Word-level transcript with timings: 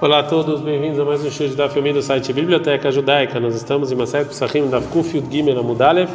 Olá 0.00 0.20
a 0.20 0.22
todos, 0.22 0.60
bem-vindos 0.60 1.00
a 1.00 1.04
mais 1.04 1.24
um 1.24 1.28
show 1.28 1.48
da 1.56 1.68
filme 1.68 1.92
do 1.92 2.00
site 2.00 2.32
Biblioteca 2.32 2.88
Judaica. 2.88 3.40
Nós 3.40 3.56
estamos 3.56 3.90
em 3.90 3.96
Maseret 3.96 4.28
Psachim 4.28 4.68
da 4.68 4.80
Kuf 4.80 5.20
Gimel 5.28 5.58
Amudalev. 5.58 6.08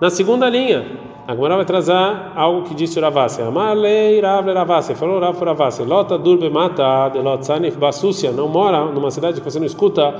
Na 0.00 0.10
segunda 0.10 0.50
linha, 0.50 0.84
agora 1.24 1.54
vai 1.54 1.64
trazer 1.64 1.92
algo 2.34 2.62
que 2.64 2.74
disse 2.74 2.98
Ravase. 2.98 3.40
Amalei 3.42 4.20
Rav 4.20 4.52
Ravase, 4.52 4.96
falou 4.96 5.20
Rav 5.20 5.40
Ravase. 5.40 5.84
Lota 5.84 6.18
durbe 6.18 6.50
mata 6.50 7.08
de 7.10 7.20
lot 7.20 7.46
sanif 7.46 7.76
basúcia. 7.76 8.32
Não 8.32 8.48
mora 8.48 8.84
numa 8.86 9.12
cidade 9.12 9.40
que 9.40 9.44
você 9.48 9.60
não 9.60 9.66
escuta 9.66 10.12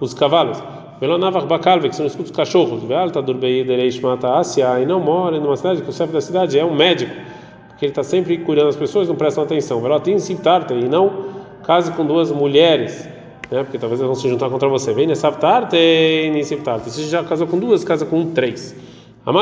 os 0.00 0.12
cavalos. 0.12 0.60
Velo 1.00 1.18
navach 1.18 1.46
bakalve, 1.46 1.90
que 1.90 1.94
você 1.94 2.02
não 2.02 2.08
escuta 2.08 2.28
os 2.28 2.36
cachorros. 2.36 2.82
Vealta 2.82 3.22
durbe 3.22 3.62
dereish 3.62 4.00
mata 4.00 4.34
asia. 4.34 4.80
E 4.80 4.84
não 4.84 4.98
mora 4.98 5.38
numa 5.38 5.56
cidade 5.56 5.80
que 5.80 5.88
o 5.88 5.92
chefe 5.92 6.12
da 6.12 6.20
cidade 6.20 6.58
é 6.58 6.64
um 6.64 6.74
médico. 6.74 7.14
Porque 7.68 7.84
ele 7.84 7.92
está 7.92 8.02
sempre 8.02 8.36
cuidando 8.38 8.66
das 8.66 8.76
pessoas, 8.76 9.06
não 9.06 9.14
prestam 9.14 9.44
atenção. 9.44 9.80
Velotin 9.80 10.16
e 10.16 10.88
não 10.88 11.31
case 11.64 11.92
com 11.92 12.04
duas 12.04 12.30
mulheres, 12.30 13.08
né? 13.50 13.62
Porque 13.62 13.78
talvez 13.78 14.00
elas 14.00 14.14
vão 14.14 14.14
se 14.14 14.28
juntar 14.28 14.48
contra 14.48 14.68
você. 14.68 14.92
Vem 14.92 15.06
nessa 15.06 15.30
tem 15.66 16.30
nesse 16.30 16.56
Se 16.90 17.04
já 17.04 17.22
casou 17.22 17.46
com 17.46 17.58
duas, 17.58 17.84
casa 17.84 18.06
com 18.06 18.26
três. 18.32 18.74
Para 19.22 19.32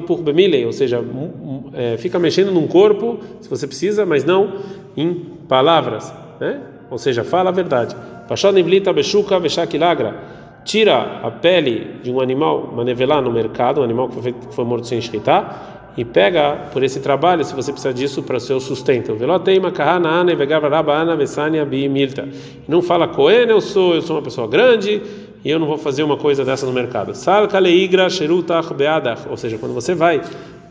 por 0.00 0.22
bemile, 0.22 0.64
ou 0.64 0.72
seja, 0.72 1.04
é, 1.74 1.98
fica 1.98 2.18
mexendo 2.18 2.50
num 2.50 2.66
corpo, 2.66 3.18
se 3.40 3.50
você 3.50 3.66
precisa, 3.66 4.06
mas 4.06 4.24
não 4.24 4.54
em 4.96 5.14
palavras, 5.46 6.12
né? 6.40 6.60
Ou 6.90 6.96
seja, 6.96 7.22
fala 7.24 7.50
a 7.50 7.52
verdade. 7.52 7.94
Tira 10.64 11.20
a 11.22 11.30
pele 11.30 11.96
de 12.02 12.10
um 12.10 12.20
animal, 12.20 12.72
manevelar 12.74 13.20
no 13.20 13.30
mercado, 13.30 13.80
um 13.80 13.84
animal 13.84 14.08
que 14.08 14.22
foi, 14.22 14.34
foi 14.50 14.64
morto 14.64 14.86
sem 14.86 14.98
escritar, 14.98 15.81
e 15.96 16.04
pega 16.04 16.68
por 16.72 16.82
esse 16.82 17.00
trabalho, 17.00 17.44
se 17.44 17.54
você 17.54 17.70
precisa 17.70 17.92
disso 17.92 18.22
para 18.22 18.36
o 18.36 18.40
seu 18.40 18.58
sustento. 18.60 19.16
Não 22.66 22.82
fala 22.82 23.08
Cohen, 23.08 23.48
eu 23.48 23.60
sou, 23.60 23.94
eu 23.94 24.02
sou 24.02 24.16
uma 24.16 24.22
pessoa 24.22 24.48
grande 24.48 25.02
e 25.44 25.50
eu 25.50 25.58
não 25.58 25.66
vou 25.66 25.76
fazer 25.76 26.02
uma 26.02 26.16
coisa 26.16 26.44
dessa 26.44 26.64
no 26.64 26.72
mercado. 26.72 27.12
Ou 29.28 29.36
seja, 29.36 29.58
quando 29.58 29.74
você 29.74 29.94
vai 29.94 30.22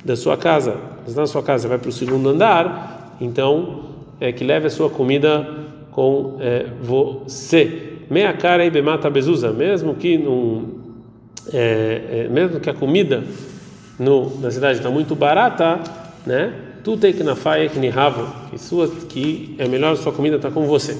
da 0.03 0.15
sua 0.15 0.35
casa, 0.35 0.77
na 1.15 1.27
sua 1.27 1.43
casa, 1.43 1.67
vai 1.67 1.77
para 1.77 1.89
o 1.89 1.91
segundo 1.91 2.29
andar, 2.29 3.15
então 3.21 3.91
é 4.19 4.31
que 4.31 4.43
leve 4.43 4.67
a 4.67 4.69
sua 4.69 4.89
comida 4.89 5.47
com 5.91 6.37
é, 6.39 6.65
você. 6.81 7.89
Meia 8.09 8.33
cara 8.33 8.65
e 8.65 8.69
bemata 8.69 9.09
bezuza, 9.09 9.51
mesmo 9.51 9.95
que 9.95 10.17
não, 10.17 10.65
é, 11.53 12.25
é, 12.25 12.27
mesmo 12.29 12.59
que 12.59 12.69
a 12.69 12.73
comida 12.73 13.23
no, 13.99 14.39
na 14.39 14.51
cidade 14.51 14.79
está 14.79 14.89
muito 14.89 15.15
barata, 15.15 15.79
né? 16.25 16.53
Tu 16.83 16.97
tem 16.97 17.13
que 17.13 17.23
na 17.23 17.35
faia 17.35 17.69
que 17.69 17.77
nihavo, 17.77 18.49
que 18.49 18.57
sua 18.57 18.87
que 18.87 19.55
é 19.59 19.67
melhor 19.67 19.95
sua 19.97 20.11
comida 20.11 20.37
está 20.37 20.49
com 20.49 20.65
você. 20.65 20.97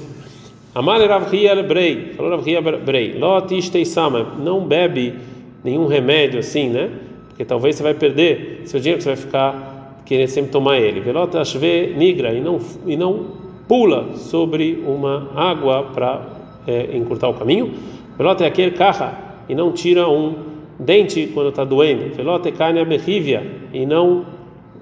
Amal 0.73 1.06
Rav 1.08 1.30
Brei, 1.67 2.14
falou 2.16 2.31
Rav 2.31 2.78
Brei, 2.86 3.17
Lotistei 3.17 3.83
sama, 3.83 4.36
não 4.39 4.66
bebe 4.66 5.16
nenhum 5.64 5.88
remédio 5.88 6.39
assim, 6.39 6.70
né? 6.70 6.89
Porque 7.28 7.44
talvez 7.44 7.75
você 7.75 7.83
vai 7.83 7.94
perder 7.94 8.61
seu 8.66 8.80
dinheiro, 8.80 9.02
você 9.02 9.09
vai 9.09 9.17
ficar 9.17 10.02
querendo 10.05 10.28
sempre 10.28 10.52
tomar 10.52 10.78
ele. 10.78 11.00
Velota 11.00 11.42
ashve 11.42 11.94
nigra 11.98 12.33
e 12.33 12.42
não 12.42 12.59
e 12.86 12.95
não 12.95 13.26
pula 13.67 14.16
sobre 14.16 14.83
uma 14.86 15.30
água 15.36 15.83
para 15.94 16.22
é, 16.67 16.95
encurtar 16.95 17.30
o 17.30 17.33
caminho. 17.33 17.73
Velota 18.17 18.45
aquele 18.45 18.72
carra 18.72 19.17
e 19.50 19.55
não 19.55 19.72
tira 19.72 20.08
um 20.08 20.51
dente 20.82 21.32
quando 21.34 21.50
está 21.50 21.64
doendo. 21.64 22.16
Velote 22.16 22.52
carne 22.52 22.84
berrívia 22.86 23.44
e 23.74 23.86
não 23.86 24.26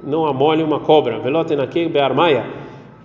não 0.03 0.25
amole 0.25 0.63
uma 0.63 0.79
cobra. 0.79 1.19
Velote 1.19 1.55
naquele 1.55 1.89
bearmaia 1.89 2.45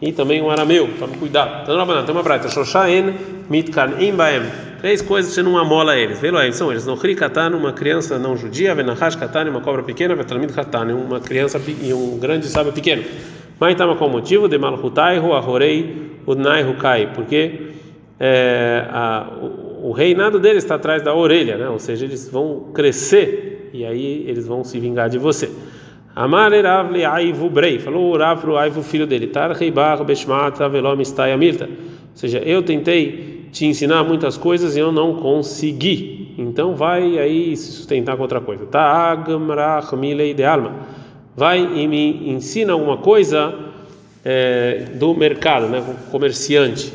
e 0.01 0.13
também 0.13 0.41
um 0.43 0.51
arameu. 0.51 0.89
Tome 0.99 1.17
cuidado. 1.17 1.63
Então, 1.63 2.05
tem 2.05 2.15
uma 2.15 2.23
brata. 2.23 2.49
Shoshaen 2.49 3.15
mitkan 3.51 4.01
imbaem. 4.01 4.43
Três 4.81 5.01
coisas 5.01 5.33
você 5.33 5.43
não 5.43 5.57
amola 5.57 5.97
eles. 5.97 6.21
Veloem 6.21 6.53
são 6.53 6.71
eles. 6.71 6.87
No 6.87 6.97
katan, 6.97 7.57
uma 7.57 7.73
criança 7.73 8.19
não 8.19 8.37
judia. 8.37 8.75
Venahash 8.75 9.17
katan, 9.17 9.49
uma 9.49 9.61
cobra 9.61 9.83
pequena. 9.83 10.15
Vetalmid 10.15 10.53
katan, 10.53 10.95
uma 10.95 11.21
criança 11.21 11.61
e 11.83 11.93
um 11.93 12.19
grande 12.19 12.47
sábio 12.47 12.73
pequeno. 12.73 13.03
Mas 13.59 13.73
estava 13.73 13.97
com 13.97 14.07
o 14.07 14.11
motivo 14.11 14.49
de 14.49 14.59
malhutaihu 14.59 15.33
ahorei 15.33 16.21
udnai 16.27 16.69
hukai. 16.69 17.09
Porque 17.15 17.73
é, 18.21 18.85
a, 18.91 19.27
o 19.85 19.93
reinado 19.93 20.41
deles 20.41 20.65
está 20.65 20.77
atrás 20.77 21.03
da 21.03 21.15
orelha, 21.15 21.59
né? 21.59 21.69
ou 21.69 21.79
seja, 21.79 22.07
eles 22.07 22.27
vão 22.31 22.71
crescer 22.73 23.69
e 23.71 23.85
aí 23.85 24.25
eles 24.27 24.47
vão 24.47 24.65
se 24.65 24.81
vingar 24.81 25.11
de 25.11 25.19
você. 25.19 25.51
Amar 26.17 26.55
Eravle 26.55 27.05
Aivu 27.05 27.51
Brei, 27.51 27.79
falou 27.79 28.15
o 28.15 28.17
Rav 28.17 28.41
pro 28.41 28.57
Aivu, 28.57 28.83
filho 28.83 29.07
dele, 29.07 29.27
Tar 29.27 29.53
Reibar 29.53 30.03
Beshmata 30.03 30.71
Velom 30.71 30.99
Istai 31.03 31.33
Amirta. 31.33 31.67
Ou 31.67 31.71
seja, 32.15 32.39
eu 32.39 32.63
tentei 32.63 33.51
te 33.53 33.67
ensinar 33.67 34.03
muitas 34.05 34.39
coisas 34.39 34.75
e 34.75 34.81
eu 34.81 34.91
não 34.91 35.17
consegui. 35.17 36.35
Então 36.39 36.75
vai 36.75 37.19
aí 37.19 37.55
se 37.55 37.71
sustentar 37.71 38.17
com 38.17 38.23
outra 38.23 38.41
coisa. 38.41 38.65
Ta'agamrach 38.65 39.95
Milei 39.95 40.33
de 40.33 40.45
Alma. 40.45 40.77
Vai 41.37 41.59
e 41.59 41.87
me 41.87 42.31
ensina 42.31 42.73
alguma 42.73 42.97
coisa 42.97 43.55
é, 44.25 44.87
do 44.95 45.13
mercado, 45.13 45.67
né? 45.67 45.85
Comerciante. 46.11 46.91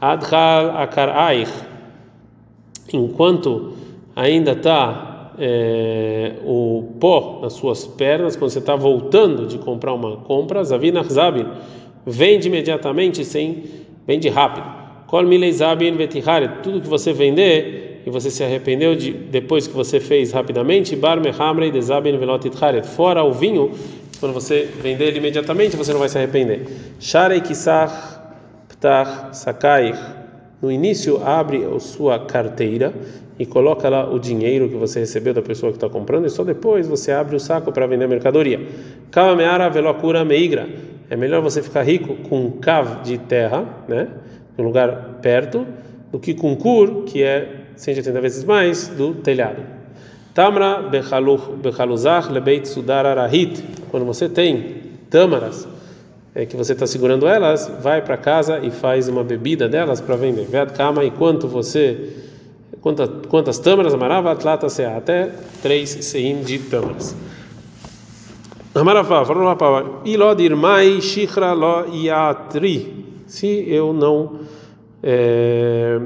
Adhal 0.00 0.76
Akaraich 0.76 1.67
enquanto 2.96 3.72
ainda 4.14 4.52
está 4.52 5.32
é, 5.38 6.32
o 6.44 6.94
pó 6.98 7.38
nas 7.42 7.52
suas 7.52 7.86
pernas, 7.86 8.36
quando 8.36 8.50
você 8.50 8.58
está 8.58 8.74
voltando 8.74 9.46
de 9.46 9.58
comprar 9.58 9.94
uma 9.94 10.16
compra, 10.16 10.64
Zavina 10.64 11.02
Zabin, 11.04 11.46
vende 12.04 12.48
imediatamente 12.48 13.24
sem, 13.24 13.64
vende 14.06 14.28
rápido. 14.28 14.66
Vetihare, 15.96 16.62
tudo 16.62 16.80
que 16.80 16.88
você 16.88 17.12
vender 17.12 18.02
e 18.04 18.10
você 18.10 18.30
se 18.30 18.42
arrependeu 18.42 18.94
de, 18.94 19.12
depois 19.12 19.66
que 19.66 19.74
você 19.74 20.00
fez 20.00 20.32
rapidamente, 20.32 20.96
Velotitharet, 22.18 22.86
fora 22.86 23.22
o 23.22 23.32
vinho, 23.32 23.70
quando 24.18 24.32
você 24.32 24.68
vender 24.82 25.08
ele 25.08 25.18
imediatamente, 25.18 25.76
você 25.76 25.92
não 25.92 26.00
vai 26.00 26.08
se 26.08 26.18
arrepender. 26.18 26.66
Sharei 26.98 27.40
Kisach 27.40 28.18
Ptach 28.68 29.36
Sakaich 29.36 30.17
no 30.60 30.70
início, 30.70 31.22
abre 31.24 31.64
a 31.64 31.78
sua 31.78 32.18
carteira 32.18 32.92
e 33.38 33.46
coloca 33.46 33.88
lá 33.88 34.12
o 34.12 34.18
dinheiro 34.18 34.68
que 34.68 34.74
você 34.74 35.00
recebeu 35.00 35.32
da 35.32 35.40
pessoa 35.40 35.70
que 35.70 35.76
está 35.76 35.88
comprando, 35.88 36.26
e 36.26 36.30
só 36.30 36.42
depois 36.42 36.88
você 36.88 37.12
abre 37.12 37.36
o 37.36 37.40
saco 37.40 37.70
para 37.70 37.86
vender 37.86 38.06
a 38.06 38.08
mercadoria. 38.08 38.60
Kavameara 39.10 39.70
velocura 39.70 40.24
meigra. 40.24 40.68
É 41.08 41.16
melhor 41.16 41.40
você 41.40 41.62
ficar 41.62 41.82
rico 41.82 42.16
com 42.28 42.50
cav 42.52 43.02
de 43.02 43.16
terra, 43.18 43.64
né, 43.86 44.08
um 44.58 44.62
lugar 44.62 45.20
perto, 45.22 45.64
do 46.10 46.18
que 46.18 46.34
com 46.34 46.56
cur, 46.56 47.04
que 47.04 47.22
é 47.22 47.66
180 47.76 48.20
vezes 48.20 48.44
mais 48.44 48.88
do 48.88 49.14
telhado. 49.14 49.62
Tamra 50.34 50.82
bechaluzach 50.82 52.30
lebeit 52.30 52.68
sudar. 52.68 53.04
Quando 53.90 54.04
você 54.04 54.28
tem 54.28 54.76
tâmaras 55.08 55.66
é, 56.38 56.46
que 56.46 56.56
você 56.56 56.72
está 56.72 56.86
segurando 56.86 57.26
elas, 57.26 57.68
vai 57.82 58.00
para 58.00 58.16
casa 58.16 58.60
e 58.60 58.70
faz 58.70 59.08
uma 59.08 59.24
bebida 59.24 59.68
delas 59.68 60.00
para 60.00 60.14
vender. 60.14 60.44
Ved 60.44 60.72
kama 60.72 61.02
e 61.02 61.10
quanto 61.10 61.48
você 61.48 62.12
quantas, 62.80 63.10
quantas 63.28 63.58
tâmaras 63.58 63.92
amarava 63.92 64.30
atlata 64.30 64.68
se 64.68 64.84
até 64.84 65.32
três 65.60 65.90
sein 65.90 66.42
de 66.42 66.60
tâmaras. 66.60 67.16
Amarafá, 68.72 69.24
falou 69.24 69.42
lá 69.42 69.56
ilod 70.04 70.40
irmai 70.40 71.00
shichra 71.00 71.52
lo 71.52 71.92
yatri. 71.92 73.04
Se 73.26 73.64
eu 73.68 73.92
não 73.92 74.38
é, 75.02 76.00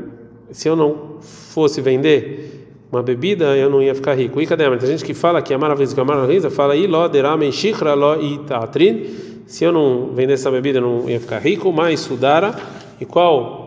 se 0.51 0.67
eu 0.67 0.75
não 0.75 1.19
fosse 1.21 1.83
vender 1.83 2.71
uma 2.91 3.03
bebida, 3.03 3.55
eu 3.55 3.69
não 3.69 3.83
ia 3.83 3.95
ficar 3.95 4.15
rico. 4.15 4.41
E 4.41 4.47
cadê? 4.47 4.65
Tem 4.79 4.89
gente 4.89 5.05
que 5.05 5.13
fala 5.13 5.43
que 5.43 5.53
a 5.53 5.59
maravilha 5.59 5.95
que 5.95 6.01
a 6.01 6.05
maravilha 6.07 6.51
fala 6.51 6.75
ilod 6.75 7.15
irmai 7.15 7.53
shichra 7.53 7.93
lo 7.93 8.19
itatrin 8.19 9.31
se 9.47 9.65
eu 9.65 9.73
não 9.73 10.09
vendesse 10.15 10.43
essa 10.43 10.51
bebida 10.51 10.79
eu 10.79 10.83
não 10.83 11.11
ia 11.11 11.21
ficar 11.21 11.39
rico, 11.39 11.73
mas 11.73 12.01
sudara 12.01 12.55
e 13.01 13.05
qual 13.05 13.63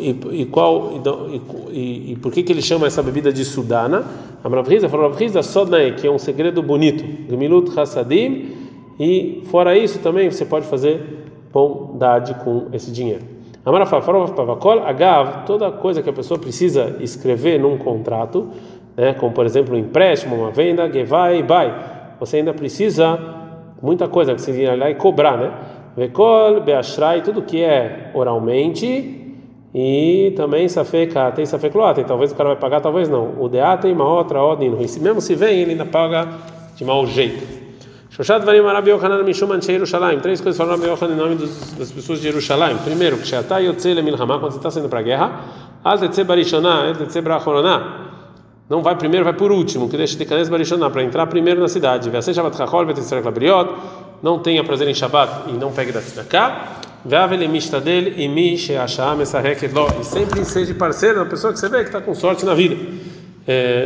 e, 0.00 0.16
e 0.32 0.46
qual 0.46 0.92
e, 1.70 2.12
e, 2.12 2.16
por 2.16 2.32
que 2.32 2.42
que 2.42 2.52
ele 2.52 2.62
chama 2.62 2.86
essa 2.86 3.02
bebida 3.02 3.32
de 3.32 3.44
sudana? 3.44 4.04
A 4.42 4.48
Mravriza 4.48 4.88
falou 4.88 5.08
Mravriza 5.08 5.42
Sodnae, 5.42 5.92
que 5.92 6.06
é 6.06 6.10
um 6.10 6.18
segredo 6.18 6.62
bonito, 6.62 7.04
Gemilut 7.30 7.78
Hassadim, 7.78 8.48
e 8.98 9.42
fora 9.46 9.76
isso 9.78 10.00
também 10.00 10.30
você 10.30 10.44
pode 10.44 10.66
fazer 10.66 11.26
bondade 11.52 12.34
com 12.42 12.66
esse 12.72 12.90
dinheiro. 12.90 13.22
Falou 14.02 14.26
Pavakol 14.28 14.80
Agav, 14.80 15.46
toda 15.46 15.70
coisa 15.70 16.02
que 16.02 16.10
a 16.10 16.12
pessoa 16.12 16.38
precisa 16.38 16.96
escrever 16.98 17.60
num 17.60 17.78
contrato, 17.78 18.48
né, 18.96 19.14
como 19.14 19.32
por 19.32 19.46
exemplo 19.46 19.76
um 19.76 19.78
empréstimo, 19.78 20.34
uma 20.34 20.50
venda, 20.50 20.92
Gevai, 20.92 21.42
Bai, 21.44 22.14
você 22.18 22.38
ainda 22.38 22.52
precisa 22.52 23.41
muita 23.82 24.08
coisa 24.08 24.34
que 24.34 24.40
você 24.40 24.52
ir 24.52 24.78
lá 24.78 24.88
e 24.88 24.94
cobrar, 24.94 25.36
né? 25.36 25.52
Vekol, 25.96 26.60
Beashrai, 26.60 27.20
tudo 27.20 27.42
que 27.42 27.62
é 27.62 28.10
oralmente 28.14 29.20
e 29.74 30.32
também 30.36 30.68
Safeka, 30.68 31.32
tem 31.32 31.44
Safekloate, 31.44 32.04
talvez 32.04 32.32
o 32.32 32.34
cara 32.34 32.50
vai 32.50 32.58
pagar, 32.58 32.80
talvez 32.80 33.08
não. 33.08 33.34
O 33.38 33.48
Deata 33.48 33.88
e 33.88 33.92
uma 33.92 34.06
outra 34.06 34.40
ordem 34.40 34.70
Mesmo 34.70 35.20
se 35.20 35.34
vem, 35.34 35.60
ele 35.60 35.72
ainda 35.72 35.84
paga 35.84 36.28
de 36.76 36.84
mau 36.84 37.06
jeito. 37.06 37.62
Shoshat 38.10 38.44
Varim 38.44 38.60
Arabi 38.66 38.90
Yochanan 38.90 39.22
Mishum 39.22 39.50
Anshei 39.52 39.74
Yerushalayim. 39.76 40.20
Três 40.20 40.40
coisas 40.40 40.58
falaram 40.58 40.78
Rabi 40.78 40.90
Yochanan 40.90 41.14
em 41.14 41.16
nome 41.16 41.34
dos, 41.36 41.72
das 41.72 41.90
pessoas 41.90 42.20
de 42.20 42.28
Yerushalayim. 42.28 42.76
Primeiro, 42.84 43.16
que 43.16 43.26
Sheatá 43.26 43.58
Yotze 43.58 43.94
Lemilhamá, 43.94 44.38
quando 44.38 44.52
você 44.52 44.58
está 44.58 44.70
saindo 44.70 44.90
para 44.90 45.00
a 45.00 45.02
guerra, 45.02 45.40
Al 45.82 45.98
Tetze 45.98 46.22
Tetze. 46.22 47.22
Não 48.72 48.82
vai 48.82 48.96
primeiro, 48.96 49.22
vai 49.22 49.34
por 49.34 49.52
último, 49.52 49.86
que 49.86 49.98
deixa 49.98 50.16
de 50.16 50.24
Kanes 50.24 50.48
Barishaná, 50.48 50.88
para 50.88 51.02
entrar 51.02 51.26
primeiro 51.26 51.60
na 51.60 51.68
cidade. 51.68 52.08
Vese 52.08 52.32
Shabbat 52.32 52.56
Chachol, 52.56 52.86
Vetetzerek 52.86 53.22
Labriot. 53.22 53.68
Não 54.22 54.38
tenha 54.38 54.64
prazer 54.64 54.88
em 54.88 54.94
Shabbat 54.94 55.50
e 55.50 55.52
não 55.52 55.70
pegue 55.70 55.92
da 55.92 56.00
tzedakah. 56.00 56.80
E 60.00 60.04
sempre 60.04 60.42
seja 60.46 60.72
parceiro 60.72 61.18
da 61.18 61.26
pessoa 61.26 61.52
que 61.52 61.58
você 61.58 61.68
vê 61.68 61.80
que 61.80 61.88
está 61.88 62.00
com 62.00 62.14
sorte 62.14 62.46
na 62.46 62.54
vida. 62.54 62.76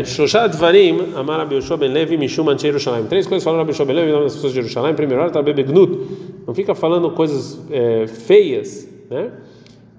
Shoshat 0.04 0.56
Varim, 0.56 1.14
Amar 1.16 1.38
Rabi 1.38 1.56
Yoshua 1.56 1.78
ben 1.78 1.92
Levi, 1.92 2.16
Mishum 2.16 2.48
Anche 2.48 2.68
Yerushalayim. 2.68 3.06
Três 3.06 3.26
coisas 3.26 3.42
falaram 3.42 3.64
Rabi 3.64 3.72
Yoshua 3.72 3.86
ben 3.86 3.96
Levi, 3.96 4.12
nome 4.12 4.22
das 4.22 4.34
pessoas 4.34 4.52
de 4.52 4.60
Jerusalém. 4.60 4.94
Primeiro, 4.94 5.20
ela 5.20 5.30
está 5.30 5.42
bebegnut. 5.42 5.98
Não 6.46 6.54
fica 6.54 6.76
falando 6.76 7.10
coisas 7.10 7.60
é, 7.72 8.06
feias, 8.06 8.88
né? 9.10 9.32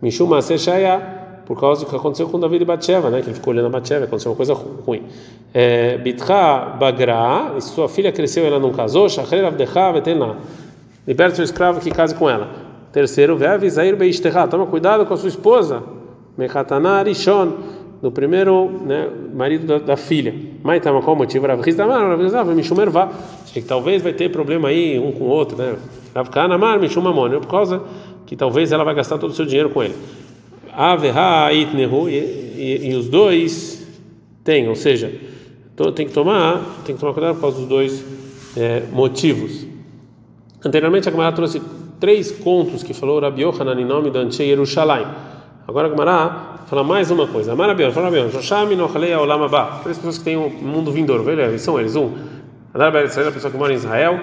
Mishum 0.02 0.28
Maser 0.28 0.58
Shaya, 0.58 1.17
por 1.48 1.58
causa 1.58 1.86
do 1.86 1.90
que 1.90 1.96
aconteceu 1.96 2.28
com 2.28 2.38
David 2.38 2.62
e 2.62 2.66
Batsheva, 2.66 3.10
né? 3.10 3.22
Que 3.22 3.28
ele 3.28 3.36
ficou 3.36 3.54
olhando 3.54 3.68
a 3.68 3.70
Batsheva, 3.70 4.04
aconteceu 4.04 4.32
uma 4.32 4.36
coisa 4.36 4.54
ruim. 4.54 5.04
Bitcha 6.04 6.76
Bagra, 6.78 7.54
e 7.58 7.62
sua 7.62 7.88
filha 7.88 8.12
cresceu 8.12 8.46
ela 8.46 8.60
não 8.60 8.74
casou, 8.74 9.08
Shachrer 9.08 9.46
Avdecha 9.46 9.94
Vetená. 9.94 10.36
Liberta 11.08 11.38
seu 11.38 11.46
escravo 11.46 11.80
que 11.80 11.90
case 11.90 12.14
com 12.14 12.30
ela. 12.30 12.50
Terceiro, 12.92 13.38
Ve'av 13.38 13.64
Isair 13.66 13.96
Beishterá, 13.96 14.46
toma 14.46 14.66
cuidado 14.66 15.06
com 15.06 15.14
a 15.14 15.18
sua 15.18 15.30
esposa. 15.30 15.84
Mechatana 16.38 17.02
Rishon 17.02 17.54
do 18.02 18.12
primeiro 18.12 18.70
né, 18.86 19.10
marido 19.34 19.66
da, 19.66 19.78
da 19.80 19.98
filha. 19.98 20.36
Mas 20.62 20.84
tá, 20.84 20.92
qual 20.92 21.16
o 21.16 21.18
motivo? 21.18 21.48
Rav 21.48 21.62
Rizamar, 21.62 22.10
Rav 22.10 22.22
Rizamar, 22.22 22.54
Mishum 22.54 22.82
Ervá. 22.82 23.10
Que 23.54 23.62
talvez 23.62 24.02
vai 24.04 24.12
ter 24.12 24.30
problema 24.30 24.68
aí 24.68 25.00
um 25.00 25.14
com 25.14 25.24
o 25.24 25.28
outro, 25.30 25.58
né? 25.58 25.78
Rav 26.14 26.30
Kanamar, 26.30 26.78
Mishum 26.78 27.02
Mamon. 27.02 27.40
Por 27.40 27.48
causa 27.48 27.82
que 28.26 28.36
talvez 28.36 28.74
ela 28.74 28.84
vai 28.84 28.94
gastar 28.94 29.18
todo 29.18 29.32
o 29.32 29.34
seu 29.34 29.46
dinheiro 29.46 29.70
com 29.70 29.82
ele. 29.82 29.96
Aveha 30.78 31.52
Itnehu. 31.52 32.08
E 32.08 32.94
os 32.96 33.10
dois 33.10 33.88
têm, 34.44 34.70
ou 34.70 34.76
seja, 34.76 35.12
tem 35.96 36.08
que 36.08 36.14
tomar, 36.14 36.62
tem 36.86 36.96
que 36.96 37.02
tomar 37.02 37.14
cuidado 37.14 37.36
por 37.36 37.42
causa 37.42 37.58
dos 37.58 37.68
dois 37.68 38.04
é, 38.56 38.84
motivos. 38.92 39.66
Anteriormente 40.64 41.10
a 41.10 41.12
Gemara 41.12 41.32
trouxe 41.34 41.62
três 42.00 42.32
contos 42.32 42.84
que 42.84 42.94
falou 42.94 43.20
Rabi 43.20 43.42
Yohanan 43.42 43.80
em 43.80 43.86
nome 43.86 44.12
da 44.12 44.20
Anche 44.20 44.44
Yerushalayim. 44.44 45.08
Agora 45.68 45.88
a 45.88 45.90
Gemara 45.90 46.58
fala 46.68 46.84
mais 46.84 47.12
uma 47.12 47.28
coisa. 47.28 47.56
Marabion, 47.56 47.92
fala 47.92 48.10
Marabion. 48.10 48.30
Joshami 48.30 48.76
no 48.76 48.86
Halei 48.86 49.16
Olam. 49.16 49.50
Três 49.84 49.98
pessoas 49.98 50.18
que 50.18 50.24
têm 50.24 50.38
um 50.38 50.50
mundo 50.50 50.92
vindouro. 50.92 51.30
Eles 51.30 51.62
são 51.62 51.80
eles. 51.80 51.96
Um, 51.96 52.12
a 52.74 53.32
pessoa 53.32 53.52
que 53.52 53.58
mora 53.58 53.74
em 53.74 53.76
Israel. 53.76 54.20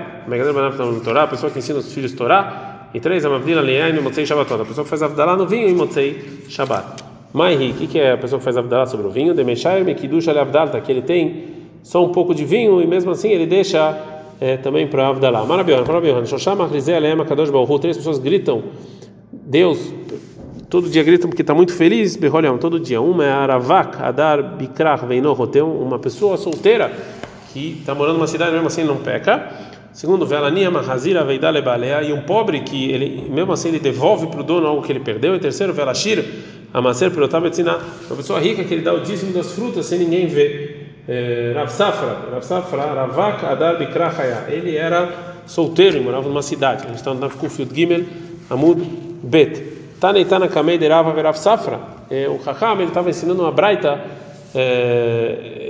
A 1.17 1.27
pessoa 1.27 1.51
que 1.51 1.59
ensina 1.59 1.79
os 1.79 1.93
filhos 1.93 2.13
Torá. 2.13 2.74
E 2.95 3.01
três, 3.01 3.25
Amavdila 3.25 3.61
Leai 3.61 3.93
no 3.93 4.01
Motzei 4.03 4.25
Shabbatot. 4.25 4.63
A 4.63 4.65
pessoa 4.65 4.85
que 4.85 4.91
faz 4.91 5.03
Avdalá 5.03 5.37
no 5.37 5.49
vinho 5.49 5.69
e 5.69 5.75
Motzei 5.75 6.45
Shabbat. 6.49 7.03
Maihi, 7.33 7.73
o 7.73 7.89
que 7.89 7.99
é 7.99 8.13
a 8.13 8.17
pessoa 8.17 8.39
que 8.39 8.45
faz 8.45 8.57
Avdalá 8.57 8.87
sobre 8.87 9.09
o 9.09 9.11
vinho? 9.11 9.35
Demeshair 9.35 9.85
Mekidush 9.85 10.29
Ale 10.29 10.39
Avdalta, 10.39 10.81
que 10.81 10.93
ele 10.93 11.03
tem 11.03 11.45
só 11.83 12.05
um 12.05 12.13
pouco 12.13 12.33
de 12.33 12.45
vinho 12.45 12.81
e 12.81 12.87
mesmo 12.87 13.11
assim 13.11 13.31
ele 13.31 13.47
deixa 13.47 13.99
é, 14.41 14.57
também 14.59 14.87
para 14.87 15.09
Avdalá. 15.09 15.45
Marabion, 15.45 15.85
Marabion. 15.85 16.25
Shosham 16.25 16.63
Achrizé 16.63 16.95
Aleem 16.95 17.21
Akadosh 17.21 17.51
Baruch 17.51 17.81
Três 17.81 17.97
pessoas 17.97 18.21
gritam. 18.21 18.63
Deus 19.33 19.93
todo 20.71 20.89
dia 20.89 21.03
gritam 21.03 21.29
porque 21.29 21.43
está 21.43 21.53
muito 21.53 21.73
feliz, 21.73 22.15
Berroliam, 22.15 22.59
todo 22.59 22.79
dia. 22.79 23.01
Uma 23.01 23.25
é 23.25 23.33
Aravak, 23.33 24.01
Adar, 24.01 24.57
Bikrach, 24.57 25.05
Veinohotem, 25.05 25.63
uma 25.63 25.99
pessoa 25.99 26.37
solteira 26.37 26.93
que 27.53 27.79
está 27.81 27.93
morando 27.93 28.19
numa 28.19 28.29
cidade 28.29 28.53
mesmo 28.53 28.69
assim 28.69 28.85
não 28.85 28.99
peca. 28.99 29.51
Segundo, 29.95 30.27
Velania, 30.27 30.73
Mahazira, 30.73 31.23
Veidale, 31.23 31.63
Balea, 31.63 32.03
e 32.03 32.13
um 32.13 32.23
pobre 32.23 32.61
que 32.63 32.91
ele, 32.91 33.31
mesmo 33.31 33.53
assim 33.53 33.69
ele 33.69 33.79
devolve 33.79 34.27
para 34.27 34.41
o 34.41 34.43
dono 34.43 34.67
algo 34.67 34.83
que 34.83 34.91
ele 34.91 34.99
perdeu. 34.99 35.37
E 35.37 35.39
terceiro, 35.39 35.73
Velashir, 35.73 36.25
Amaser, 36.75 37.13
Pirotab, 37.13 37.47
Etzina, 37.47 37.79
uma 38.09 38.17
pessoa 38.17 38.41
rica 38.41 38.65
que 38.65 38.75
ele 38.75 38.83
dá 38.83 38.93
o 38.93 39.01
dízimo 39.01 39.33
das 39.33 39.53
frutas 39.53 39.87
sem 39.87 40.01
ninguém 40.01 40.27
ver. 40.27 41.05
É, 41.07 41.53
Rav 41.55 41.71
Safra, 41.71 42.29
Rav 42.33 42.43
Safra, 42.43 42.83
Ravak, 42.83 43.47
Adar, 43.47 43.79
Bikrach, 43.79 44.17
ele 44.49 44.77
era 44.77 45.09
solteiro 45.47 45.97
e 45.97 46.01
morava 46.01 46.29
numa 46.29 46.43
cidade. 46.43 46.83
A 46.83 46.89
gente 46.89 46.97
está 46.97 47.15
no 47.15 47.31
Kufyud 47.31 47.73
Gimel, 47.73 48.03
Amud, 48.51 48.83
Bet. 49.23 49.63
Taneitana 50.01 50.49
Kamei 50.49 50.77
de 50.77 50.89
Rava 50.89 51.13
Verav 51.13 51.39
Safra. 51.39 51.79
O 52.37 52.43
Chacham 52.43 52.75
ele 52.81 52.87
estava 52.87 53.11
ensinando 53.11 53.43
uma 53.43 53.53
braita 53.53 54.01
é, 54.55 55.64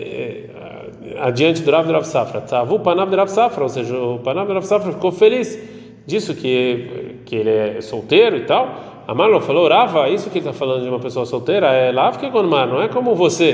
adiante 1.19 1.63
do 1.63 1.71
Rav 1.71 1.91
Rav 1.91 2.05
Safra. 2.05 2.41
Tavu 2.41 2.81
Panav 2.81 3.11
de 3.11 3.17
Rav 3.17 3.29
Safra, 3.29 3.63
ou 3.63 3.69
seja, 3.69 3.97
o 3.97 4.19
Panav 4.19 4.47
de 4.47 4.55
Rav 4.55 4.65
Safra 4.65 4.93
ficou 4.93 5.13
feliz 5.13 5.59
disso 6.07 6.35
que 6.35 7.15
que 7.25 7.37
ele 7.37 7.51
é 7.51 7.81
solteiro 7.81 8.37
e 8.37 8.45
tal. 8.45 9.03
A 9.07 9.15
Marlon 9.15 9.41
falou, 9.41 9.69
Rava, 9.69 10.09
isso 10.09 10.31
que 10.31 10.39
ele 10.39 10.49
está 10.49 10.59
falando 10.59 10.83
de 10.83 10.89
uma 10.89 10.99
pessoa 10.99 11.27
solteira 11.27 11.67
é 11.69 11.93
Lav 11.93 12.19
que 12.19 12.29
Gonmar, 12.31 12.67
não 12.67 12.81
é 12.81 12.89
como 12.89 13.15
você, 13.15 13.53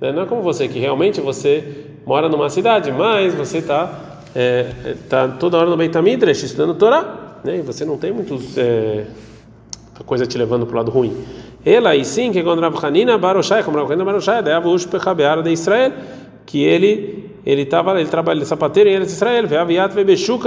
né? 0.00 0.12
não 0.12 0.22
é 0.22 0.26
como 0.26 0.42
você 0.42 0.68
que 0.68 0.78
realmente 0.78 1.20
você 1.20 1.86
mora 2.06 2.28
numa 2.28 2.48
cidade, 2.48 2.92
mas 2.92 3.34
você 3.34 3.58
está 3.58 3.90
é, 4.34 4.94
tá 5.08 5.26
toda 5.28 5.58
hora 5.58 5.68
no 5.68 5.76
Beit 5.76 6.00
Midrash 6.00 6.44
estudando 6.44 6.74
Torá, 6.74 7.38
né? 7.42 7.56
E 7.56 7.62
você 7.62 7.84
não 7.84 7.96
tem 7.96 8.12
muitos 8.12 8.56
é, 8.56 9.06
coisa 10.04 10.24
te 10.26 10.38
levando 10.38 10.66
para 10.66 10.74
o 10.74 10.76
lado 10.76 10.90
ruim. 10.90 11.16
Ela 11.64 11.96
e 11.96 12.04
sim 12.04 12.30
que 12.30 12.42
quando 12.44 12.60
Rav 12.60 12.76
Hanina 12.84 13.18
Baroshai, 13.18 13.64
como 13.64 13.78
Rav 13.78 13.90
Hanina 13.90 14.04
Baroshai, 14.04 14.40
da 14.40 14.56
Avush 14.56 14.86
Pechabeara 14.86 15.42
de 15.42 15.50
Israel, 15.50 15.92
que 16.46 16.64
ele 16.64 17.26
ele 17.44 17.62
estava 17.62 18.00
ele 18.00 18.08
trabalha 18.08 18.44
sapateiro 18.44 18.90
em 18.90 18.94
Eretz 18.94 19.12
Israel, 19.12 19.46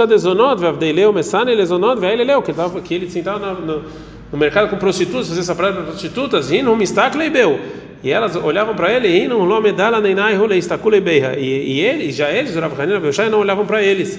de 0.06 0.18
zonot, 0.18 0.60
ve 0.60 0.66
avdeileu 0.66 1.12
mesane 1.12 1.54
lezonot, 1.54 1.98
ve 1.98 2.06
ele 2.06 2.24
que 2.42 2.52
tava 2.52 2.78
que 2.80 2.94
ele 2.94 3.08
sentava 3.08 3.38
no, 3.38 3.82
no, 4.30 4.38
mercado 4.38 4.68
com 4.68 4.76
prostitutas, 4.76 5.28
fazia 5.28 5.42
sapateiro 5.42 5.78
para 5.78 5.92
prostitutas, 5.92 6.50
e 6.50 6.60
não 6.60 6.76
mistakleibeu. 6.76 7.58
E 8.02 8.10
elas 8.10 8.36
olhavam 8.36 8.74
para 8.74 8.92
ele, 8.92 9.08
e 9.08 9.26
não 9.26 9.44
lomedala 9.44 9.98
nem 9.98 10.14
nai 10.14 10.34
role 10.36 10.58
istakuleibeha. 10.58 11.38
E 11.38 11.80
ele, 11.80 12.12
já 12.12 12.30
eles, 12.30 12.54
Rav 12.54 12.78
Hanina 12.78 13.00
Baroshai, 13.00 13.30
não 13.30 13.40
olhavam 13.40 13.64
para 13.64 13.82
eles, 13.82 14.18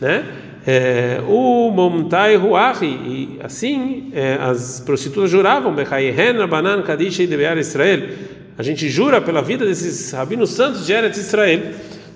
né? 0.00 0.24
É, 0.66 1.20
o 1.26 1.70
Momtai 1.70 2.36
Ruahi, 2.36 2.86
e 2.86 3.38
assim 3.42 4.10
é, 4.12 4.38
as 4.40 4.80
prostitutas 4.84 5.30
juravam, 5.30 5.74
Banan 6.46 6.82
Kadish 6.82 7.18
Israel. 7.58 8.02
A 8.58 8.62
gente 8.62 8.88
jura 8.88 9.20
pela 9.20 9.40
vida 9.40 9.64
desses 9.64 10.12
rabinos 10.12 10.50
santos 10.50 10.86
de 10.86 10.92
Eretz 10.92 11.18
Israel. 11.18 11.60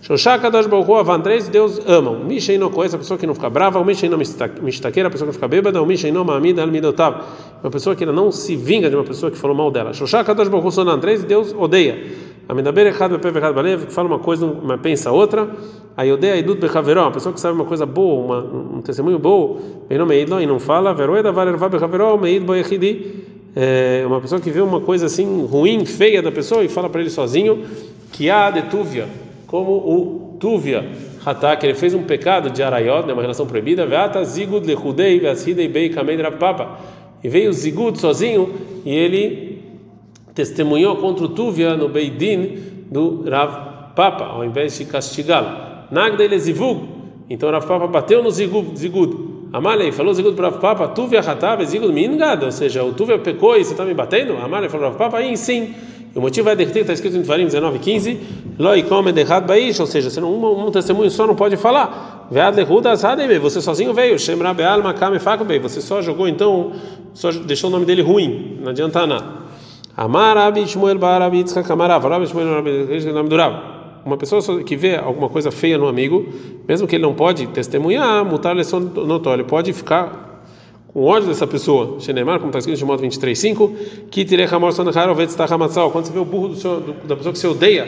Shoshaka 0.03 0.51
Dosh 0.51 0.67
Baruch 0.67 0.93
Avan, 0.93 1.21
três 1.21 1.49
Deus 1.49 1.81
amam. 1.87 2.23
Misha 2.23 2.57
no 2.59 2.71
essa 2.85 2.99
pessoa 2.99 3.17
que 3.17 3.27
não 3.27 3.35
fica 3.35 3.49
brava, 3.49 3.81
o 3.81 3.85
Misha 3.85 4.07
no 4.07 4.19
mistaqueira, 4.19 5.09
a 5.09 5.11
pessoa 5.11 5.27
que 5.27 5.33
não 5.33 5.33
fica 5.33 5.49
bêbada, 5.49 5.81
o 5.81 5.87
Misha 5.87 6.13
no 6.13 6.23
mamida 6.23 6.61
al 6.61 6.69
midotav, 6.69 7.25
uma 7.63 7.71
pessoa 7.71 7.97
que 7.97 8.05
não 8.05 8.31
se 8.31 8.55
vinga 8.55 8.91
de 8.91 8.97
uma 8.97 9.05
pessoa 9.05 9.33
que 9.33 9.39
falou 9.39 9.57
mal 9.57 9.71
dela. 9.71 9.95
Shoshaka 9.95 10.35
Dosh 10.35 10.49
Baruch 10.49 10.75
Sonan, 10.75 11.01
três 11.01 11.25
Deus 11.25 11.55
odeia. 11.57 12.05
Amendaber 12.47 12.89
Echad 12.89 13.11
Bepev 13.13 13.39
Echad 13.39 13.55
Balev, 13.55 13.87
que 13.87 13.93
fala 13.95 14.07
uma 14.07 14.19
coisa, 14.19 14.47
mas 14.63 14.79
pensa 14.83 15.11
outra. 15.11 15.49
Ayodei 15.97 16.33
Aidut 16.33 16.61
Bechaveró, 16.61 17.05
uma 17.05 17.11
pessoa 17.11 17.33
que 17.33 17.41
sabe 17.41 17.55
uma 17.55 17.65
coisa 17.65 17.87
boa, 17.87 18.23
uma, 18.23 18.77
um 18.77 18.83
testemunho 18.83 19.19
bom, 19.19 19.59
e 19.89 20.47
não 20.47 20.61
fala, 20.61 20.93
Veroeda 20.93 21.33
Valervá 21.33 21.71
Bechaveró, 21.71 22.19
Meid 22.19 22.45
Boyechidi. 22.45 23.34
É 23.57 24.05
uma 24.07 24.21
pessoa 24.21 24.41
que 24.41 24.51
vê 24.51 24.61
uma 24.61 24.81
coisa 24.81 25.07
assim 25.07 25.47
ruim, 25.47 25.85
feia 25.85 26.21
da 26.21 26.33
pessoa 26.33 26.65
e 26.65 26.69
fala 26.69 26.89
para 26.89 27.01
ele 27.01 27.11
sozinho 27.11 27.65
que 28.11 28.29
há 28.29 28.51
de 28.51 28.63
Túvia, 28.63 29.09
como 29.47 29.73
o 29.73 30.37
Túvia, 30.41 30.85
Hatá, 31.25 31.57
que 31.57 31.67
ele 31.67 31.75
fez 31.75 31.95
um 31.95 32.03
pecado 32.03 32.51
de 32.51 32.63
Arayot, 32.63 33.07
né, 33.07 33.13
uma 33.13 33.23
relação 33.23 33.47
proibida, 33.47 33.87
Veata 33.87 34.25
Zigud 34.25 34.67
Lechudei 34.67 35.21
Vashidei 35.21 35.69
Bei 35.69 35.89
Kamed 35.89 36.23
Papa. 36.39 36.79
E 37.23 37.29
veio 37.29 37.53
Zigud 37.53 37.99
sozinho 37.99 38.53
e 38.85 38.95
ele 38.95 39.63
testemunhou 40.35 40.97
contra 40.97 41.25
o 41.25 41.29
Tuvia 41.29 41.77
no 41.77 41.89
Beidin 41.89 42.59
do 42.91 43.23
Rav 43.29 43.95
Papa, 43.95 44.25
ao 44.25 44.45
invés 44.45 44.77
de 44.77 44.85
castigá-lo. 44.85 45.49
Nagda 45.91 46.25
ele 46.25 46.39
zivug. 46.39 46.89
Então 47.31 47.51
Rav 47.51 47.67
Papa 47.67 47.87
bateu 47.87 48.23
no 48.23 48.31
zigud. 48.31 49.34
Amalei 49.55 49.93
falou 49.93 50.13
zigud 50.13 50.35
para 50.35 50.49
Rav 50.49 50.59
Papa, 50.59 50.89
Tuvia 50.89 51.21
hatav 51.21 51.65
zigud 51.65 51.93
mingad, 51.93 52.45
ou 52.45 52.51
seja, 52.51 52.83
o 52.83 52.93
Tuvia 52.93 53.21
pecou 53.21 53.57
e 53.57 53.65
você 53.65 53.71
está 53.71 53.85
me 53.85 53.95
batendo? 53.95 54.37
Amalei 54.37 54.69
falou 54.69 54.89
Rav 54.89 54.99
Papa, 54.99 55.19
aí 55.19 55.37
sim. 55.37 55.73
E 56.13 56.19
o 56.19 56.21
motivo 56.21 56.49
é 56.49 56.57
que 56.57 56.65
está 56.65 56.93
escrito 56.93 57.17
em 57.17 57.23
Tvarim 57.23 57.47
19:15, 57.47 58.19
loi 58.59 58.83
come 58.83 59.13
baish, 59.47 59.79
ou 59.79 59.87
seja, 59.87 60.11
senão 60.11 60.29
um, 60.33 60.67
um 60.67 60.71
testemunho 60.73 61.09
só 61.09 61.25
não 61.25 61.37
pode 61.37 61.57
falar. 61.57 62.27
Vead 62.33 62.57
lehudas 62.57 63.05
hadebe, 63.05 63.39
você 63.39 63.61
sozinho 63.61 63.95
veio, 63.95 64.19
Shem 64.19 64.37
rabeal 64.43 64.83
makame 64.83 65.21
fakbe, 65.21 65.61
você 65.61 65.81
só 65.81 66.03
jogou 66.03 66.27
então, 66.27 66.73
só 67.13 67.31
deixou 67.31 67.71
o 67.71 67.73
nome 67.73 67.87
dele 67.87 68.03
ruim, 68.03 68.59
não 68.61 68.71
adianta 68.71 69.07
nada. 69.07 69.25
Amar 69.97 70.37
Rabi 70.37 70.67
Shmuel 70.67 70.99
Bar 70.99 71.21
Rabi 71.21 71.39
Yitzchak 71.39 71.71
Amar 71.71 71.91
Rav 71.91 72.05
Rabi 72.05 72.27
Shmuel 72.27 72.55
Rabi 72.57 73.13
nome 73.13 73.29
do 73.29 73.37
Rav. 73.37 73.74
Uma 74.05 74.17
pessoa 74.17 74.63
que 74.63 74.77
vê 74.77 74.97
alguma 74.97 75.29
coisa 75.29 75.51
feia 75.51 75.79
no 75.79 75.89
amigo, 75.89 76.29
mesmo 76.69 76.87
que 76.87 76.97
ele 76.97 77.03
não 77.03 77.15
pode 77.15 77.47
testemunhar, 77.49 78.25
mutar 78.25 78.55
lição 78.55 78.79
notória, 78.79 79.43
ele 79.43 79.49
pode 79.49 79.73
ficar 79.73 80.43
com 80.89 81.03
ódio 81.03 81.29
dessa 81.29 81.47
pessoa. 81.47 81.99
Shenemar, 81.99 82.39
como 82.39 82.51
está 82.51 82.59
escrito 82.59 82.83
em 82.83 82.87
modo 82.87 83.03
23.5, 83.03 83.73
que 84.11 84.25
tirei 84.25 84.47
Hamor 84.47 84.73
Hamatzal. 85.51 85.91
Quando 85.91 86.05
você 86.05 86.13
vê 86.13 86.19
o 86.19 86.25
burro 86.25 86.49
do 86.49 86.57
seu, 86.57 86.81
do, 86.81 86.93
da 87.07 87.17
pessoa 87.17 87.33
que 87.33 87.39
você 87.39 87.49
odeia, 87.49 87.85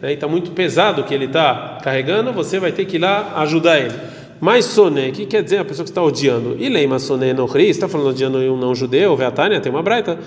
né, 0.00 0.10
e 0.10 0.14
está 0.14 0.26
muito 0.26 0.50
pesado 0.52 1.04
que 1.04 1.14
ele 1.14 1.26
está 1.26 1.78
carregando, 1.82 2.32
você 2.32 2.58
vai 2.58 2.72
ter 2.72 2.84
que 2.84 2.96
ir 2.96 3.00
lá 3.00 3.34
ajudar 3.36 3.78
ele. 3.78 3.94
Mas 4.40 4.64
soné, 4.66 5.10
que 5.10 5.26
quer 5.26 5.42
dizer 5.42 5.58
a 5.58 5.64
pessoa 5.64 5.84
que 5.84 5.90
está 5.90 6.02
odiando? 6.02 6.56
E 6.58 6.68
leima 6.68 6.98
soné 6.98 7.32
no 7.32 7.46
ri, 7.46 7.68
está 7.68 7.88
falando 7.88 8.10
odiando 8.10 8.38
um 8.38 8.56
não 8.56 8.74
judeu, 8.74 9.16
Veatânia, 9.16 9.60
tem 9.60 9.70
uma 9.70 9.82
braita. 9.82 10.18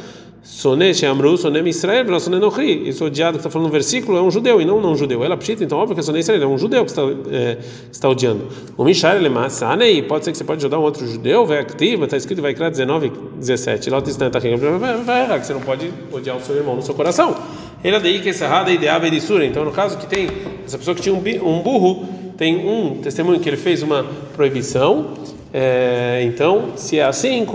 Soné 0.44 0.92
Sheamru, 0.92 1.38
Soné 1.38 1.60
Israel, 1.70 2.04
Vela 2.04 2.20
Soné 2.20 2.40
Nochri. 2.40 2.90
Isso 2.90 3.06
odiado 3.06 3.34
que 3.34 3.42
está 3.42 3.50
falando 3.50 3.68
no 3.68 3.72
versículo 3.72 4.18
é 4.18 4.22
um 4.22 4.32
judeu 4.32 4.60
e 4.60 4.66
não 4.66 4.80
um 4.80 4.82
não 4.82 4.96
judeu. 4.96 5.24
Ela 5.24 5.38
pshita, 5.38 5.64
então 5.64 5.78
óbvio 5.78 5.94
que 5.94 6.00
é 6.00 6.04
Soné 6.04 6.20
Israel, 6.20 6.42
é 6.42 6.48
um 6.48 6.58
judeu 6.58 6.84
que 6.84 6.90
está, 6.90 7.04
é, 7.32 7.56
que 7.56 7.92
está 7.92 8.10
odiando. 8.10 8.48
O 8.76 8.84
Mishar 8.84 9.22
Lemasanei, 9.22 10.02
pode 10.02 10.26
ser 10.26 10.32
que 10.32 10.38
você 10.40 10.44
pode 10.44 10.58
ajudar 10.60 10.80
um 10.80 10.82
outro 10.82 11.06
judeu, 11.06 11.46
vai 11.46 11.60
activo, 11.60 12.06
está 12.06 12.18
escrito 12.18 12.42
vai 12.42 12.56
criar 12.56 12.70
19, 12.70 13.12
17. 13.36 13.90
Lá 13.92 14.00
está 14.00 14.42
que 14.42 15.46
você 15.46 15.54
não 15.54 15.62
pode 15.62 15.94
odiar 16.12 16.38
o 16.38 16.42
seu 16.42 16.56
irmão 16.56 16.76
no 16.76 16.82
seu 16.82 16.96
coração. 16.96 17.36
Ele 17.84 17.96
é 17.96 18.00
daí 18.00 18.20
que 18.20 18.30
esse 18.30 18.44
errado 18.44 18.70
é 18.70 18.74
ideal 18.74 19.00
de 19.00 19.22
sura. 19.22 19.46
Então, 19.46 19.64
no 19.64 19.72
caso 19.72 19.98
que 19.98 20.08
tem 20.08 20.28
essa 20.66 20.78
pessoa 20.78 20.96
que 20.96 21.02
tinha 21.02 21.14
um 21.14 21.62
burro, 21.62 22.21
tem 22.42 22.58
um 22.68 22.96
testemunho 22.96 23.40
que 23.40 23.48
ele 23.48 23.56
fez 23.56 23.84
uma 23.84 24.04
proibição. 24.36 25.14
É, 25.54 26.24
então, 26.26 26.70
se 26.76 26.98
é 26.98 27.04
assim, 27.04 27.46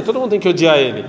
todo 0.00 0.18
mundo 0.18 0.30
tem 0.30 0.40
que 0.40 0.48
odiar 0.48 0.78
ele. 0.78 1.04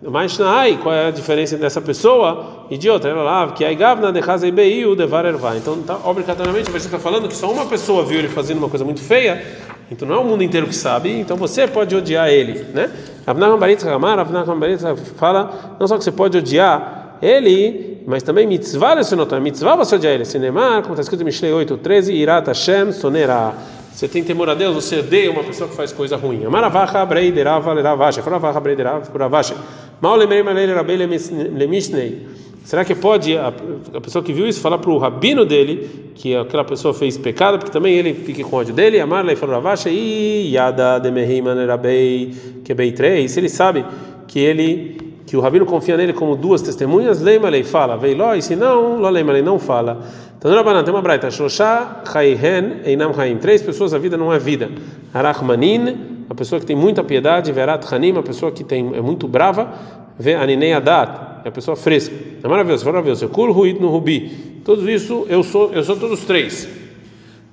Mas 0.00 0.40
ai, 0.40 0.78
qual 0.80 0.94
é 0.94 1.08
a 1.08 1.10
diferença 1.10 1.56
dessa 1.56 1.80
pessoa 1.80 2.66
e 2.70 2.78
de 2.78 2.88
outra? 2.88 3.10
Ela 3.10 3.24
lá, 3.24 3.50
que 3.50 3.64
a 3.64 3.74
gavna 3.74 4.12
de 4.12 4.20
hazei 4.20 4.52
o 4.86 4.94
devar 4.94 5.24
ervá. 5.24 5.56
Então, 5.56 5.82
tá, 5.82 5.98
obrigatoriamente, 6.04 6.70
pessoa 6.70 6.86
está 6.86 7.00
falando 7.00 7.26
que 7.26 7.34
só 7.34 7.50
uma 7.50 7.66
pessoa 7.66 8.04
viu 8.04 8.20
ele 8.20 8.28
fazendo 8.28 8.58
uma 8.58 8.68
coisa 8.68 8.84
muito 8.84 9.00
feia, 9.00 9.44
então 9.90 10.06
não 10.06 10.14
é 10.14 10.18
o 10.18 10.24
mundo 10.24 10.44
inteiro 10.44 10.68
que 10.68 10.76
sabe, 10.76 11.10
então 11.10 11.36
você 11.36 11.66
pode 11.66 11.96
odiar 11.96 12.28
ele, 12.28 12.64
né? 12.72 12.92
Avnacham 13.26 13.58
Baritz 13.58 13.82
Ramar, 13.82 14.20
Avnacham 14.20 14.56
Baritz 14.56 14.84
fala, 15.16 15.76
não 15.80 15.88
só 15.88 15.98
que 15.98 16.04
você 16.04 16.12
pode 16.12 16.38
odiar 16.38 17.18
ele, 17.20 17.91
mas 18.06 18.22
também 18.22 18.46
mitzvah 18.46 18.94
lesonotar, 18.94 19.40
mitzvah 19.40 19.76
você 19.76 19.96
odiar 19.96 20.14
ele. 20.14 20.24
Sinemar, 20.24 20.82
como 20.82 20.94
está 20.94 21.02
escrito 21.02 21.22
em 21.22 21.24
Mishlei 21.24 21.52
8, 21.52 21.76
13, 21.76 22.12
Irat 22.12 22.46
Hashem 22.46 22.92
sonera. 22.92 23.54
Você 23.92 24.08
tem 24.08 24.24
temor 24.24 24.48
a 24.48 24.54
Deus, 24.54 24.74
você 24.74 24.98
odeia 25.00 25.30
uma 25.30 25.44
pessoa 25.44 25.68
que 25.68 25.76
faz 25.76 25.92
coisa 25.92 26.16
ruim. 26.16 26.44
Amaravacha 26.44 27.04
breiderava 27.04 27.72
leravacha, 27.72 28.22
faravacha 28.22 28.58
breiderava 28.58 29.06
leravacha. 29.12 29.54
Mal 30.00 30.16
lembrei 30.16 30.42
maneira 30.42 30.74
rabei 30.74 30.96
lemishnei. 30.96 32.26
Será 32.64 32.84
que 32.84 32.94
pode 32.94 33.36
a, 33.36 33.48
a, 33.48 34.00
pessoa 34.00 34.22
que 34.22 34.32
viu 34.32 34.46
isso 34.46 34.60
falar 34.60 34.78
para 34.78 34.90
o 34.90 34.96
rabino 34.96 35.44
dele 35.44 36.12
que 36.14 36.34
aquela 36.34 36.64
pessoa 36.64 36.94
fez 36.94 37.18
pecado, 37.18 37.58
porque 37.58 37.72
também 37.72 37.94
ele 37.94 38.14
fique 38.14 38.44
com 38.44 38.56
ódio 38.56 38.72
dele? 38.72 39.00
Amar 39.00 39.24
lei 39.24 39.34
falou 39.34 39.56
ravacha 39.56 39.90
e 39.90 40.52
yada 40.52 40.98
demehim 40.98 41.42
manerabei 41.42 42.32
kebei 42.64 42.92
três. 42.92 43.32
Se 43.32 43.40
ele 43.40 43.48
sabe 43.48 43.84
que 44.28 44.38
ele 44.38 44.96
que 45.32 45.36
o 45.38 45.40
rabino 45.40 45.64
confia 45.64 45.96
nele 45.96 46.12
como 46.12 46.36
duas 46.36 46.60
testemunhas, 46.60 47.22
leima 47.22 47.48
lei 47.48 47.64
fala, 47.64 47.96
veiló, 47.96 48.34
e 48.34 48.42
se 48.42 48.54
não, 48.54 48.98
lo 48.98 49.08
leima 49.08 49.32
lei 49.32 49.40
não 49.40 49.58
fala. 49.58 50.02
Então, 50.36 50.54
Rabanan, 50.54 50.84
tem 50.84 50.92
uma 50.92 51.00
braita, 51.00 51.30
Shoshá, 51.30 52.02
Chaihen, 52.04 52.82
Einam 52.84 53.14
Chaim. 53.14 53.38
Três 53.38 53.62
pessoas, 53.62 53.94
a 53.94 53.98
vida 53.98 54.18
não 54.18 54.30
é 54.30 54.38
vida. 54.38 54.68
Arachmanin, 55.14 56.26
a 56.28 56.34
pessoa 56.34 56.60
que 56.60 56.66
tem 56.66 56.76
muita 56.76 57.02
piedade, 57.02 57.50
Verat 57.50 57.82
Hanim, 57.90 58.18
a 58.18 58.22
pessoa 58.22 58.52
que 58.52 58.62
tem, 58.62 58.94
é 58.94 59.00
muito 59.00 59.26
brava, 59.26 59.72
Ve 60.18 60.34
Aninei 60.34 60.74
Adat, 60.74 61.46
é 61.46 61.48
a 61.48 61.50
pessoa 61.50 61.78
fresca. 61.78 62.14
É 62.44 62.46
maravilhoso, 62.46 62.84
maravilhoso. 62.84 63.26
Kul 63.30 63.58
Huit 63.58 63.80
no 63.80 63.88
Rubi. 63.88 64.60
Tudo 64.62 64.90
isso, 64.90 65.24
eu 65.30 65.42
sou, 65.42 65.72
eu 65.72 65.82
sou 65.82 65.96
todos 65.96 66.26
três. 66.26 66.68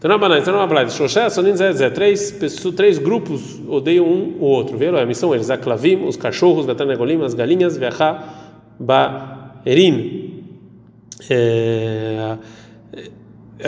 Uma 0.01 0.18
braita, 0.18 0.91
Shoshá, 0.91 1.29
Sonin 1.29 1.56
Zé, 1.58 1.89
três, 1.89 2.32
três 2.75 2.98
grupos 2.98 3.60
odeiam 3.68 4.06
um 4.06 4.38
o 4.39 4.46
outro. 4.46 4.77
Vê 4.77 4.88
a 4.88 5.06
missão 5.06 5.36
eles, 5.36 5.50
Aklavim, 5.50 6.06
os 6.08 6.15
cachorros, 6.15 6.65
Vetanegolim, 6.65 7.22
as 7.22 7.34
galinhas, 7.34 7.75
Veachá, 7.75 8.24
Baerin. 8.79 10.46
É 11.29 12.38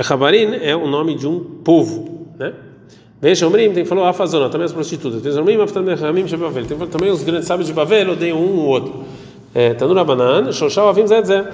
Rabarim 0.02 0.56
é 0.62 0.74
o 0.74 0.88
nome 0.88 1.16
de 1.16 1.28
um 1.28 1.42
povo, 1.42 2.28
né? 2.40 2.54
Veja, 3.20 3.46
Omrim 3.46 3.74
tem 3.74 3.84
falou 3.84 4.06
Afazona, 4.06 4.50
também 4.50 4.66
as 4.66 4.72
prostitutas. 4.72 5.22
Tem 5.22 5.38
Omrim, 5.38 5.62
Aftamim, 5.62 6.28
Shebavel. 6.28 6.66
Tem 6.66 6.78
também 6.88 7.12
os 7.12 7.24
grandes 7.24 7.46
sábios 7.46 7.68
de 7.68 7.74
Bavel 7.74 8.12
odeiam 8.12 8.38
um 8.38 8.62
o 8.62 8.66
outro. 8.68 9.04
Tanura 9.78 10.06
Banan, 10.06 10.50
Shoshau 10.54 10.88
Avim 10.88 11.06
Zedzé. 11.06 11.46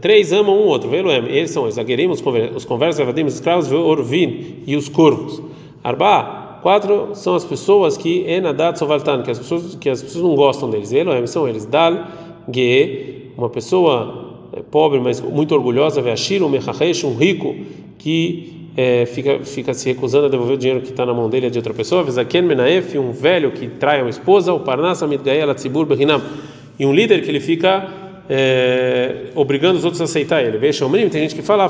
Três 0.00 0.32
amam 0.32 0.56
um 0.56 0.66
outro. 0.66 0.88
Veluem, 0.88 1.24
eles 1.28 1.50
são 1.50 1.64
os 1.64 1.78
Aguerim, 1.78 2.08
os 2.08 2.64
conversos, 2.64 3.00
Avadim, 3.00 3.24
os 3.24 3.34
escravos, 3.34 3.70
Orvin 3.70 4.62
e 4.66 4.76
os 4.76 4.88
corvos. 4.88 5.42
Arba, 5.82 6.58
quatro 6.62 7.10
são 7.14 7.34
as 7.34 7.44
pessoas 7.44 7.96
que 7.96 8.24
Enadat 8.28 8.78
Sovaltan, 8.78 9.22
que 9.22 9.30
as 9.30 9.38
pessoas 9.38 9.74
que 9.74 9.88
as 9.88 10.02
pessoas 10.02 10.24
não 10.24 10.34
gostam 10.34 10.70
deles. 10.70 10.90
Veluem 10.90 11.26
são 11.26 11.48
eles. 11.48 11.64
Dal, 11.64 12.06
Ge, 12.52 13.30
uma 13.36 13.48
pessoa 13.48 14.32
pobre, 14.70 15.00
mas 15.00 15.20
muito 15.20 15.54
orgulhosa, 15.54 16.02
Veashir, 16.02 16.42
um 16.42 16.48
Mechachesh, 16.48 17.04
um 17.04 17.14
rico 17.14 17.54
que 17.98 18.68
é, 18.76 19.06
fica, 19.06 19.40
fica 19.40 19.74
se 19.74 19.88
recusando 19.88 20.26
a 20.26 20.28
devolver 20.28 20.56
o 20.56 20.58
dinheiro 20.58 20.80
que 20.80 20.90
está 20.90 21.06
na 21.06 21.14
mão 21.14 21.28
dele 21.28 21.50
de 21.50 21.58
outra 21.58 21.72
pessoa, 21.74 22.02
Vezaken 22.02 22.42
Menaef, 22.42 22.96
um 22.98 23.12
velho 23.12 23.50
que 23.52 23.68
trai 23.68 24.00
uma 24.00 24.10
esposa, 24.10 24.52
o 24.52 24.60
Parnasa 24.60 25.06
Mitgael 25.06 25.54
Tzibur 25.54 25.86
Bechinam, 25.86 26.20
e 26.78 26.86
um 26.86 26.92
líder 26.92 27.22
que 27.22 27.30
ele 27.30 27.40
fica 27.40 28.01
é, 28.28 29.26
obrigando 29.34 29.78
os 29.78 29.84
outros 29.84 30.00
a 30.00 30.04
aceitar 30.04 30.42
ele. 30.42 30.58
Veja, 30.58 30.88
tem 30.88 31.22
gente 31.22 31.34
que 31.34 31.42
fala, 31.42 31.68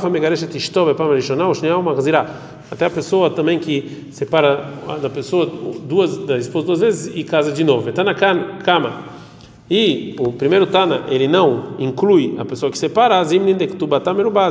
até 2.71 2.87
a 2.87 2.91
pessoa 2.91 3.31
também 3.31 3.59
que 3.59 4.09
separa 4.11 4.69
da 5.01 5.11
pessoa 5.11 5.47
duas 5.47 6.19
da 6.19 6.39
esposa 6.39 6.67
duas 6.67 6.81
vezes 6.81 7.13
e 7.15 7.25
casa 7.25 7.53
de 7.53 7.65
novo. 7.65 7.89
Está 7.89 8.05
na 8.05 8.15
cama 8.15 9.13
e 9.71 10.15
o 10.19 10.33
primeiro 10.33 10.67
Tana, 10.67 11.05
ele 11.09 11.27
não 11.27 11.77
inclui 11.79 12.35
a 12.39 12.45
pessoa 12.45 12.71
que 12.71 12.77
separa, 12.77 13.19
às 13.19 13.31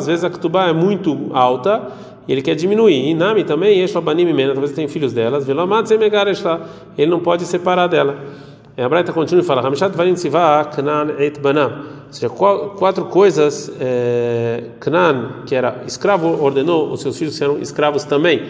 vezes 0.07 0.23
a 0.23 0.29
Ketubá 0.31 0.67
é 0.67 0.73
muito 0.73 1.29
alta 1.31 1.91
e 2.27 2.31
ele 2.31 2.41
quer 2.41 2.55
diminuir. 2.55 3.07
E 3.07 3.13
Nami 3.13 3.43
também, 3.43 3.85
talvez 3.87 4.71
tenha 4.71 4.89
filhos 4.89 5.13
delas, 5.13 5.47
ele 5.47 7.11
não 7.11 7.19
pode 7.19 7.45
separar 7.45 7.85
dela. 7.85 8.17
A 8.77 8.87
Braita 8.87 9.11
continua 9.11 9.43
e 9.43 9.45
fala: 9.45 9.65
Hamishat 9.65 9.95
Varim 9.95 10.15
Siva 10.15 10.63
Knan 10.65 11.15
et 11.19 11.39
Banam. 11.39 12.01
Ou 12.07 12.13
seja, 12.13 12.29
quatro 12.29 13.05
coisas 13.05 13.71
é, 13.79 14.63
Knan, 14.79 15.43
que 15.45 15.55
era 15.55 15.83
escravo, 15.85 16.41
ordenou 16.41 16.91
os 16.91 17.01
seus 17.01 17.17
filhos 17.17 17.35
serão 17.35 17.59
escravos 17.59 18.03
também. 18.03 18.43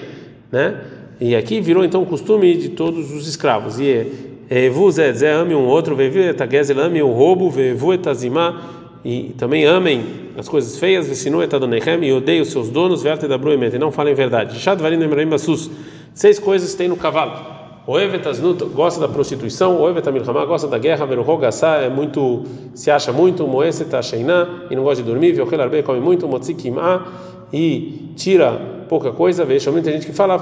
Né? 0.52 0.80
E 1.20 1.36
aqui 1.36 1.62
virou 1.62 1.84
então 1.84 2.02
o 2.02 2.06
costume 2.06 2.56
de 2.56 2.70
todos 2.70 3.12
os 3.12 3.28
escravos. 3.28 3.80
E 3.80 4.32
Evu 4.50 4.92
Zé 4.92 5.32
ame 5.32 5.56
um 5.56 5.66
outro, 5.66 5.96
Vevu 5.96 6.20
etagezel 6.20 6.80
ame 6.80 7.02
o 7.02 7.12
roubo, 7.12 7.50
Vevu 7.50 7.94
etazimá, 7.94 8.62
e 9.06 9.34
também 9.38 9.66
amem 9.66 10.04
as 10.38 10.50
coisas 10.50 10.78
feias, 10.78 11.08
Vesinu 11.08 11.42
etadonechem, 11.42 12.04
e 12.04 12.12
odeiem 12.12 12.42
os 12.42 12.52
seus 12.52 12.70
donos, 12.70 13.02
Verte 13.02 13.28
da 13.28 13.38
Bruemet, 13.38 13.76
e 13.76 13.80
não 13.80 13.92
falem 13.92 14.14
verdade. 14.14 14.60
Shad 14.60 14.80
varim 14.80 15.02
emraim 15.02 15.28
basus. 15.28 15.70
Seis 16.14 16.38
coisas 16.38 16.74
tem 16.74 16.88
no 16.88 16.98
cavalo. 16.98 17.61
O 17.86 18.00
Evetaznut 18.00 18.64
gosta 18.66 19.02
da 19.02 19.08
prostituição, 19.08 19.82
o 19.82 19.90
Evetamilhamá 19.90 20.46
gosta 20.46 20.68
da 20.68 20.78
guerra, 20.78 21.04
Veruho 21.04 21.36
Gassá 21.38 21.78
é 21.78 21.90
muito, 21.90 22.44
se 22.76 22.92
acha 22.92 23.12
muito, 23.12 23.48
Moeseta 23.48 24.00
Sheiná, 24.04 24.66
e 24.70 24.76
não 24.76 24.84
gosta 24.84 25.02
de 25.02 25.10
dormir, 25.10 25.32
Viochel 25.32 25.60
Arbe 25.60 25.82
come 25.82 26.00
muito, 26.00 26.28
Motzikimá, 26.28 27.08
e 27.52 28.14
tira 28.16 28.86
pouca 28.88 29.12
coisa, 29.12 29.44
veja, 29.44 29.72
muita 29.72 29.92
gente 29.92 30.06
que 30.06 30.14
fala, 30.14 30.38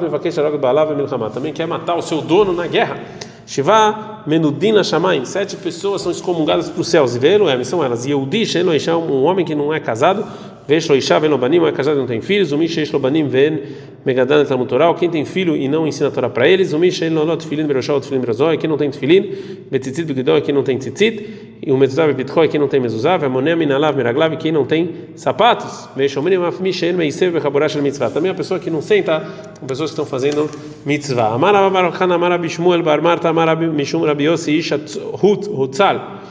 também 1.33 1.53
quer 1.53 1.65
matar 1.65 1.95
o 1.95 2.01
seu 2.01 2.21
dono 2.21 2.51
na 2.51 2.67
guerra. 2.67 2.99
Shiva 3.47 4.21
Menudina 4.27 4.83
Shamaim, 4.83 5.23
sete 5.23 5.55
pessoas 5.55 6.01
são 6.01 6.11
excomungadas 6.11 6.69
para 6.69 6.81
os 6.81 6.89
céus, 6.89 7.15
e 7.15 7.19
velo 7.19 7.45
são 7.63 7.81
elas. 7.81 8.05
Yehudi 8.05 8.45
Sheno 8.45 8.75
Isha, 8.75 8.97
um 8.97 9.23
homem 9.23 9.45
que 9.45 9.55
não 9.55 9.73
é 9.73 9.79
casado, 9.79 10.25
Veshlo 10.67 10.95
Isha 10.95 11.17
Venobanim, 11.19 11.65
é 11.65 11.71
casado 11.71 11.97
não 11.97 12.05
tem 12.05 12.21
filhos, 12.21 12.51
Umi 12.51 12.67
Sheshlo 12.67 12.99
Banim 12.99 13.27
Ven 13.27 13.61
Megadan 14.05 14.45
Talmutoral, 14.45 14.95
quem 14.95 15.09
tem 15.09 15.25
filho 15.25 15.55
e 15.55 15.67
não 15.67 15.85
ensina 15.85 16.07
a 16.07 16.11
Torá 16.11 16.29
para 16.29 16.47
eles, 16.47 16.71
Umi 16.71 16.91
Shelo 16.91 17.23
Lot 17.23 17.45
Filin 17.45 17.65
Beroshal 17.65 18.01
Filin 18.01 18.21
Berozoi, 18.21 18.57
quem 18.57 18.69
não 18.69 18.77
tem 18.77 18.91
Filin, 18.91 19.35
Betzitzit 19.69 20.05
Begidoi, 20.05 20.41
quem 20.41 20.53
não 20.53 20.63
tem 20.63 20.77
Tzitzit, 20.77 21.57
e 21.61 21.71
o 21.71 21.77
Mezuzav 21.77 22.13
Bitchoi, 22.13 22.47
quem 22.47 22.59
não 22.59 22.69
tem 22.69 22.79
Mezuzav, 22.79 23.25
Amonem 23.25 23.55
Minalav 23.55 23.95
Miraglav, 23.97 24.37
quem 24.37 24.51
não 24.51 24.65
tem 24.65 24.89
sapatos, 25.15 25.89
Veshomrim 25.95 26.37
Afmi 26.37 26.71
Shein 26.71 26.93
Meisev 26.93 27.33
Bechaborash 27.33 27.75
Mitzvah, 27.75 28.09
também 28.09 28.31
a 28.31 28.33
pessoa 28.33 28.59
que 28.59 28.69
não 28.69 28.81
senta 28.81 29.21
com 29.59 29.67
pessoas 29.67 29.89
que 29.89 29.93
estão 29.93 30.05
fazendo 30.05 30.49
mitzvah. 30.85 31.33
Amara 31.33 31.69
Baruchan 31.69 32.13
Amara 32.13 32.37
Bishmuel 32.37 32.81
Bar 32.81 33.01
Marta 33.01 33.29
Amara 33.29 33.55
Mishum 33.55 34.05
Rabi 34.05 34.23
Yossi 34.23 34.57
Isha 34.57 34.79
Hutzal. 35.21 36.21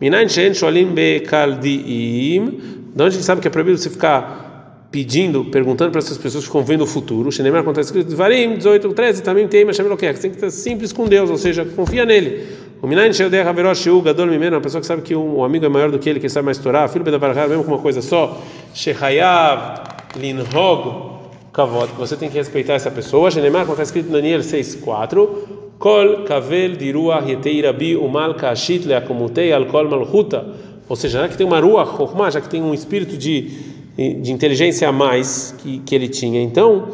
Minain 0.00 0.28
Shein 0.28 0.52
Sholim 0.52 0.92
Bekaldiim. 0.94 2.46
De 2.94 3.02
onde 3.02 3.08
a 3.08 3.10
gente 3.10 3.24
sabe 3.24 3.40
que 3.40 3.48
é 3.48 3.50
proibido 3.50 3.78
você 3.78 3.88
ficar 3.88 4.53
pedindo, 4.94 5.44
perguntando 5.46 5.90
para 5.90 5.98
essas 5.98 6.16
pessoas 6.16 6.44
que 6.44 6.48
ficam 6.48 6.62
vendo 6.62 6.84
o 6.84 6.86
futuro. 6.86 7.32
Shenemar 7.32 7.62
acontece 7.62 7.88
escrito 7.88 8.14
Varim 8.14 8.54
18, 8.54 8.92
13, 8.92 9.22
também 9.24 9.48
tem, 9.48 9.64
mas 9.64 9.74
chama 9.74 9.88
Você 9.96 10.12
tem 10.12 10.30
que 10.30 10.36
estar 10.36 10.50
simples 10.50 10.92
com 10.92 11.08
Deus, 11.08 11.30
ou 11.30 11.36
seja, 11.36 11.64
confia 11.64 12.04
nele. 12.04 12.46
O 12.80 12.86
Minain 12.86 13.12
Sheodeh 13.12 13.40
Haverosh 13.40 13.88
Hu 13.88 14.00
Gadol 14.02 14.28
Mimeno, 14.28 14.54
uma 14.54 14.62
pessoa 14.62 14.80
que 14.80 14.86
sabe 14.86 15.02
que 15.02 15.12
um 15.12 15.42
amigo 15.42 15.66
é 15.66 15.68
maior 15.68 15.90
do 15.90 15.98
que 15.98 16.08
ele, 16.08 16.20
que 16.20 16.28
sabe 16.28 16.44
mais 16.44 16.58
Torá, 16.58 16.86
filho 16.86 17.04
Bedavarachar, 17.04 17.48
mesmo 17.48 17.64
com 17.64 17.72
uma 17.72 17.80
coisa 17.80 18.00
só. 18.00 18.40
Shehayav 18.72 19.82
Linhog 20.14 21.14
kavod, 21.52 21.90
você 21.98 22.16
tem 22.16 22.28
que 22.28 22.38
respeitar 22.38 22.74
essa 22.74 22.90
pessoa. 22.92 23.32
Genemar, 23.32 23.62
como 23.62 23.72
está 23.72 23.82
escrito 23.82 24.10
Daniel 24.10 24.44
6:4, 24.44 25.28
kol 25.76 26.22
kavel 26.22 26.76
dirua 26.76 27.20
yetei 27.26 27.60
rabi 27.62 27.96
umal 27.96 28.36
kashit 28.36 28.86
leakomutei 28.86 29.52
al 29.52 29.66
kol 29.66 29.88
malchuta. 29.88 30.46
Ou 30.88 30.94
seja, 30.94 31.22
já 31.22 31.28
que 31.28 31.36
tem 31.36 31.46
uma 31.46 31.58
rua 31.58 31.84
já 32.30 32.40
que 32.40 32.48
tem 32.48 32.62
um 32.62 32.74
espírito 32.74 33.16
de 33.16 33.73
de 33.96 34.32
inteligência 34.32 34.88
a 34.88 34.92
mais 34.92 35.54
que, 35.58 35.78
que 35.80 35.94
ele 35.94 36.08
tinha, 36.08 36.42
então 36.42 36.88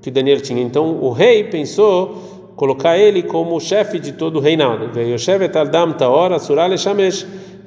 que 0.00 0.10
Daniel 0.10 0.40
tinha. 0.40 0.62
Então 0.62 0.98
o 1.02 1.10
rei 1.10 1.44
pensou 1.44 2.36
colocar 2.56 2.96
ele 2.96 3.22
como 3.22 3.60
chefe 3.60 3.98
de 3.98 4.12
todo 4.12 4.36
o 4.36 4.40
reinado. 4.40 4.90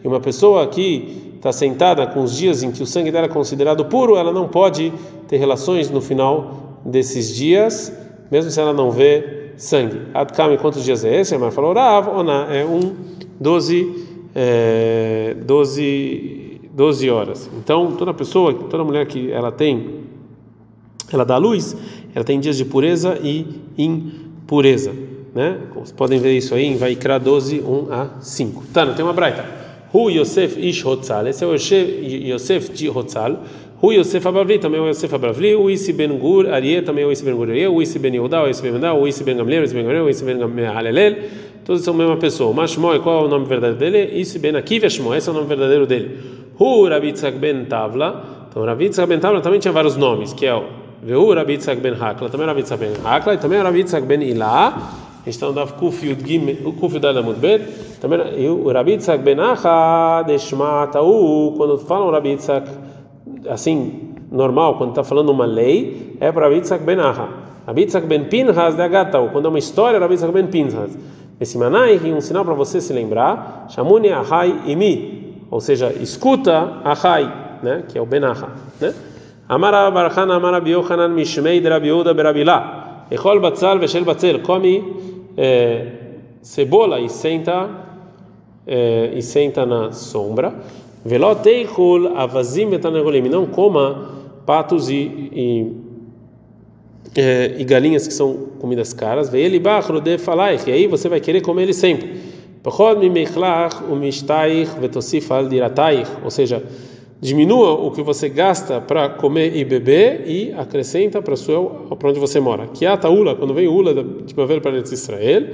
E 0.01 0.08
uma 0.08 0.19
pessoa 0.19 0.67
que 0.67 1.34
está 1.36 1.51
sentada 1.51 2.08
com 2.08 2.22
os 2.22 2.36
dias 2.36 2.63
em 2.63 2.72
que 2.72 2.81
o 2.81 2.86
sangue 2.86 3.12
dela 3.12 3.25
é 3.25 3.29
considerado 3.29 3.86
puro, 3.86 4.17
ela 4.17 4.31
não 4.31 4.48
pode 4.48 4.91
ter 5.27 5.38
relações 5.38 5.89
no 5.89 6.01
final 6.01 6.79
desses 6.84 7.36
dias, 7.36 7.93
mesmo 8.31 8.50
se 8.50 8.60
ela 8.60 8.74
não 8.74 8.89
vê 8.89 9.51
sangue. 9.55 10.01
Adkame, 10.13 10.58
quantos 10.58 10.84
dias 10.84 11.05
é 11.05 11.19
esse? 11.19 11.36
A 11.36 11.39
mãe 11.39 11.51
falou, 11.51 11.74
Rav, 11.74 12.10
Oná, 12.10 12.48
é 12.50 12.65
um, 12.65 12.96
doze, 13.39 14.05
é, 14.36 15.36
doze, 15.46 16.49
doze 16.79 17.09
horas. 17.09 17.50
Então, 17.57 17.91
toda 17.91 18.13
pessoa, 18.13 18.53
toda 18.53 18.86
mulher 18.86 19.05
que 19.05 19.29
ela 19.29 19.51
tem, 19.51 19.95
ela 21.12 21.25
dá 21.25 21.36
luz, 21.36 21.75
ela 22.15 22.24
tem 22.24 22.39
dias 22.39 22.55
de 22.55 22.63
pureza 22.63 23.19
e 23.21 23.45
impureza. 23.77 24.93
Né? 25.36 25.57
Vocês 25.74 25.91
podem 25.91 26.21
ver 26.21 26.38
isso 26.38 26.55
aí 26.55 26.63
em 26.63 26.77
Vaikra 26.77 27.19
12, 27.19 27.59
1 27.59 27.88
a 27.91 28.09
5. 28.21 28.63
Tá, 28.74 28.86
não 28.86 28.93
tem 28.93 29.03
uma 29.03 29.12
braita. 29.12 29.45
Hu 29.93 30.09
Yosef 30.09 30.57
Ish 30.57 30.86
Hotzal, 30.86 31.27
esse 31.27 31.43
é 31.43 31.48
o 31.48 31.53
Yosef 31.53 32.71
de 32.71 32.89
Hotzal. 32.89 33.43
Hu 33.81 33.91
Yosef 33.91 34.25
Abavli, 34.25 34.57
também 34.57 34.79
é 34.79 34.83
o 34.83 34.88
Yosef 34.88 35.13
Abavli. 35.13 35.55
O 35.55 35.69
Isi 35.69 35.91
Ben 35.91 36.17
Gur 36.17 36.48
Arieh, 36.48 36.81
também 36.81 37.03
é 37.03 37.07
o 37.07 37.12
Isi 37.12 37.25
Ben 37.25 37.36
Gur 37.36 37.50
Arieh. 37.50 37.67
O 37.67 37.81
Isi 37.81 38.00
Ben 38.00 38.13
Yehuda, 38.13 38.43
o 38.43 38.48
Isi 38.48 38.62
Ben 38.62 38.71
Yehuda. 38.71 38.93
O 38.93 39.05
Isi 39.05 39.24
Ben 39.25 39.36
Gamliel, 39.36 39.63
o 39.63 39.65
Isi 39.65 39.74
Ben 39.74 39.83
Gamliel. 39.83 40.05
O 40.05 40.09
Isi 40.09 40.24
Ben. 40.24 41.17
Todos 41.65 41.83
são 41.83 41.93
a 41.93 41.98
mesma 41.98 42.17
pessoa. 42.17 42.53
Mas 42.53 42.71
Shmoy, 42.71 43.00
qual 43.00 43.24
é 43.24 43.25
o 43.25 43.27
nome 43.27 43.45
verdadeiro 43.45 43.77
dele? 43.77 44.19
Isi 44.19 44.39
Ben 44.39 44.55
Akiva 44.55 44.89
Shmoy, 44.89 45.17
esse 45.17 45.27
é 45.27 45.31
o 45.31 45.36
nome 45.36 45.48
verdadeiro 45.48 45.86
dele. 45.86 46.38
Hu 46.59 46.89
Ben 47.39 47.65
Tavla. 47.65 48.23
Então, 48.49 48.65
Rabitzak 48.65 49.07
Ben 49.07 49.19
Tavla 49.19 49.41
também 49.41 49.59
tinha 49.59 49.71
vários 49.71 49.95
nomes, 49.95 50.33
que 50.33 50.45
é 50.45 50.53
o 50.53 50.63
Veu 51.01 51.33
Rabitzak 51.33 51.79
Ben 51.79 51.93
Hakla, 51.93 52.29
também 52.29 52.45
Rabitzak 52.45 52.79
Ben 52.79 52.93
Hakla, 53.03 53.35
e 53.35 53.37
também 53.37 53.61
Rabitzak 53.61 54.05
Ben 54.05 54.21
Ilah. 54.21 54.67
A 55.21 55.25
gente 55.25 55.35
está 55.35 55.45
no 55.45 55.53
Daf 55.53 55.73
Kuf 55.73 56.05
Yud 56.05 56.25
Gim, 56.25 56.55
Kuf 56.79 56.95
Yud 56.95 57.05
Alamud 57.05 57.39
Bet. 57.39 57.63
Também 58.01 58.19
o 58.49 58.71
Rabitzak 58.71 59.23
Ben 59.23 59.39
Acha, 59.39 60.23
Deshmatau, 60.23 61.53
quando 61.55 61.77
falam 61.77 62.09
Rabitzak, 62.09 62.67
assim, 63.47 64.15
normal, 64.31 64.77
quando 64.77 64.89
está 64.89 65.03
falando 65.03 65.29
uma 65.29 65.45
lei, 65.45 66.17
é 66.19 66.31
para 66.31 66.47
Rabitzak 66.47 66.83
Ben 66.83 66.99
Acha. 66.99 67.27
Rabitzak 67.67 68.07
Ben 68.07 68.25
Pinhas 68.25 68.75
de 68.75 68.81
Agatau, 68.81 69.29
quando 69.29 69.45
é 69.45 69.49
uma 69.49 69.59
história, 69.59 69.99
Rabitzak 69.99 70.33
Ben 70.33 70.47
Pinhas. 70.47 70.97
Esse 71.39 71.57
manai, 71.57 71.97
um 72.11 72.19
sinal 72.19 72.43
para 72.43 72.55
você 72.55 72.81
se 72.81 72.91
lembrar, 72.91 73.67
Shamuni 73.69 74.09
Ahai 74.09 74.53
Imi, 74.65 75.28
ou 75.50 75.60
seja, 75.60 75.94
escuta 76.00 76.82
Ahai, 76.84 77.60
né, 77.63 77.84
que 77.88 77.98
é 77.98 78.01
o 78.01 78.06
Ben 78.06 78.24
Acha, 78.24 78.50
né? 78.79 78.94
Amara 79.50 79.89
Barachana 79.89 80.36
Amara 80.36 80.62
Biochanan 80.62 81.10
Mishmei 81.10 81.60
de 81.60 81.68
Rabiuda 81.68 82.13
Berabila. 82.13 83.08
Echol 83.10 83.39
Batzal 83.39 83.79
Veshel 83.79 84.06
Batzel. 84.06 84.41
Come 84.41 84.94
cebola 86.44 87.00
e 87.00 87.10
senta 87.10 87.68
e 88.68 89.20
senta 89.24 89.65
na 89.65 89.91
sombra. 89.91 90.53
Velot 91.03 91.44
Eichul 91.50 92.15
Avazim 92.15 92.70
Betanegolim. 92.70 93.27
Não 93.27 93.48
coma 93.48 94.08
patos 94.46 94.88
e, 94.88 94.94
e, 95.34 95.75
e 97.58 97.63
galinhas 97.63 98.08
que 98.08 98.13
são 98.13 98.50
comidas 98.60 98.94
caras. 98.94 99.29
Veili 99.29 99.58
Bachro 99.58 100.00
de 100.00 100.20
Falaich. 100.20 100.70
E 100.70 100.74
aí 100.74 100.86
você 100.86 101.10
vai 101.10 101.20
querer 101.20 101.41
comer 101.41 101.63
ele 101.63 101.74
sempre. 101.74 102.28
Ou 106.23 106.29
seja, 106.29 106.63
diminua 107.21 107.73
o 107.73 107.91
que 107.91 108.01
você 108.01 108.29
gasta 108.29 108.81
para 108.81 109.09
comer 109.09 109.55
e 109.55 109.63
beber 109.63 110.23
e 110.27 110.53
acrescenta 110.53 111.21
para 111.21 111.35
para 111.95 112.09
onde 112.09 112.19
você 112.19 112.39
mora. 112.39 112.67
Que 112.67 112.85
a 112.85 112.97
taula, 112.97 113.35
quando 113.35 113.53
vem 113.53 113.67
ula 113.67 113.93
de 113.93 114.33
Bavel 114.33 114.61
para 114.61 114.77
Israel, 114.77 115.47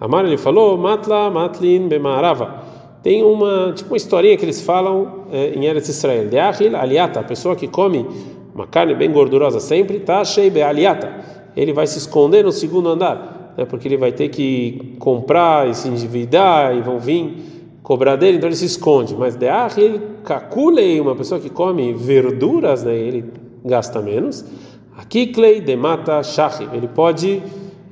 Amar 0.00 0.24
ele 0.24 0.36
falou, 0.36 0.76
matla 0.76 1.30
matlin 1.30 1.88
bemarava. 1.88 2.64
Tem 3.02 3.22
uma 3.22 3.72
tipo 3.72 3.90
uma 3.90 3.96
historinha 3.96 4.36
que 4.36 4.44
eles 4.44 4.60
falam 4.60 5.26
em 5.32 5.64
Eretz 5.64 5.88
Israel. 5.88 6.28
De 6.28 6.38
aliata, 6.38 7.20
a 7.20 7.24
pessoa 7.24 7.54
que 7.56 7.68
come 7.68 8.06
uma 8.54 8.66
carne 8.66 8.94
bem 8.94 9.10
gordurosa 9.10 9.60
sempre, 9.60 10.00
tá 10.00 10.24
cheio 10.24 10.50
aliata. 10.62 11.12
Ele 11.56 11.72
vai 11.72 11.86
se 11.86 11.98
esconder 11.98 12.44
no 12.44 12.52
segundo 12.52 12.88
andar, 12.88 13.41
né, 13.56 13.64
porque 13.64 13.88
ele 13.88 13.96
vai 13.96 14.12
ter 14.12 14.28
que 14.28 14.96
comprar 14.98 15.68
e 15.68 15.74
se 15.74 15.88
endividar 15.88 16.76
e 16.76 16.80
vão 16.80 16.98
vir 16.98 17.52
cobrar 17.82 18.16
dele, 18.16 18.36
então 18.36 18.48
ele 18.48 18.56
se 18.56 18.66
esconde. 18.66 19.14
Mas 19.16 19.36
de 19.36 19.46
ele 19.76 20.00
calculei 20.24 21.00
uma 21.00 21.14
pessoa 21.14 21.40
que 21.40 21.50
come 21.50 21.92
verduras, 21.92 22.84
né, 22.84 22.94
ele 22.94 23.24
gasta 23.64 24.00
menos. 24.00 24.44
Aqui 24.96 25.26
de 25.60 25.76
mata 25.76 26.22
shachi, 26.22 26.68
ele 26.72 26.88
pode 26.88 27.42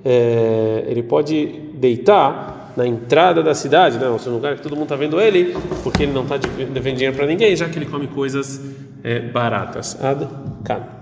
é, 0.05 0.85
ele 0.87 1.03
pode 1.03 1.47
deitar 1.75 2.73
na 2.77 2.87
entrada 2.87 3.43
da 3.43 3.55
cidade, 3.55 3.99
né, 3.99 4.07
no 4.07 4.33
lugar 4.33 4.57
que 4.57 4.63
todo 4.63 4.73
mundo 4.73 4.85
está 4.85 4.97
vendo 4.97 5.21
ele, 5.21 5.55
porque 5.83 6.05
ele 6.05 6.13
não 6.13 6.23
está 6.23 6.37
devendo 6.37 6.95
dinheiro 6.95 7.17
para 7.17 7.27
ninguém, 7.27 7.55
já 7.57 7.69
que 7.69 7.79
ele 7.79 7.87
come 7.87 8.07
coisas 8.07 8.61
é, 9.03 9.21
baratas. 9.21 10.03
Ad 10.03 10.27
-kan. 10.65 11.00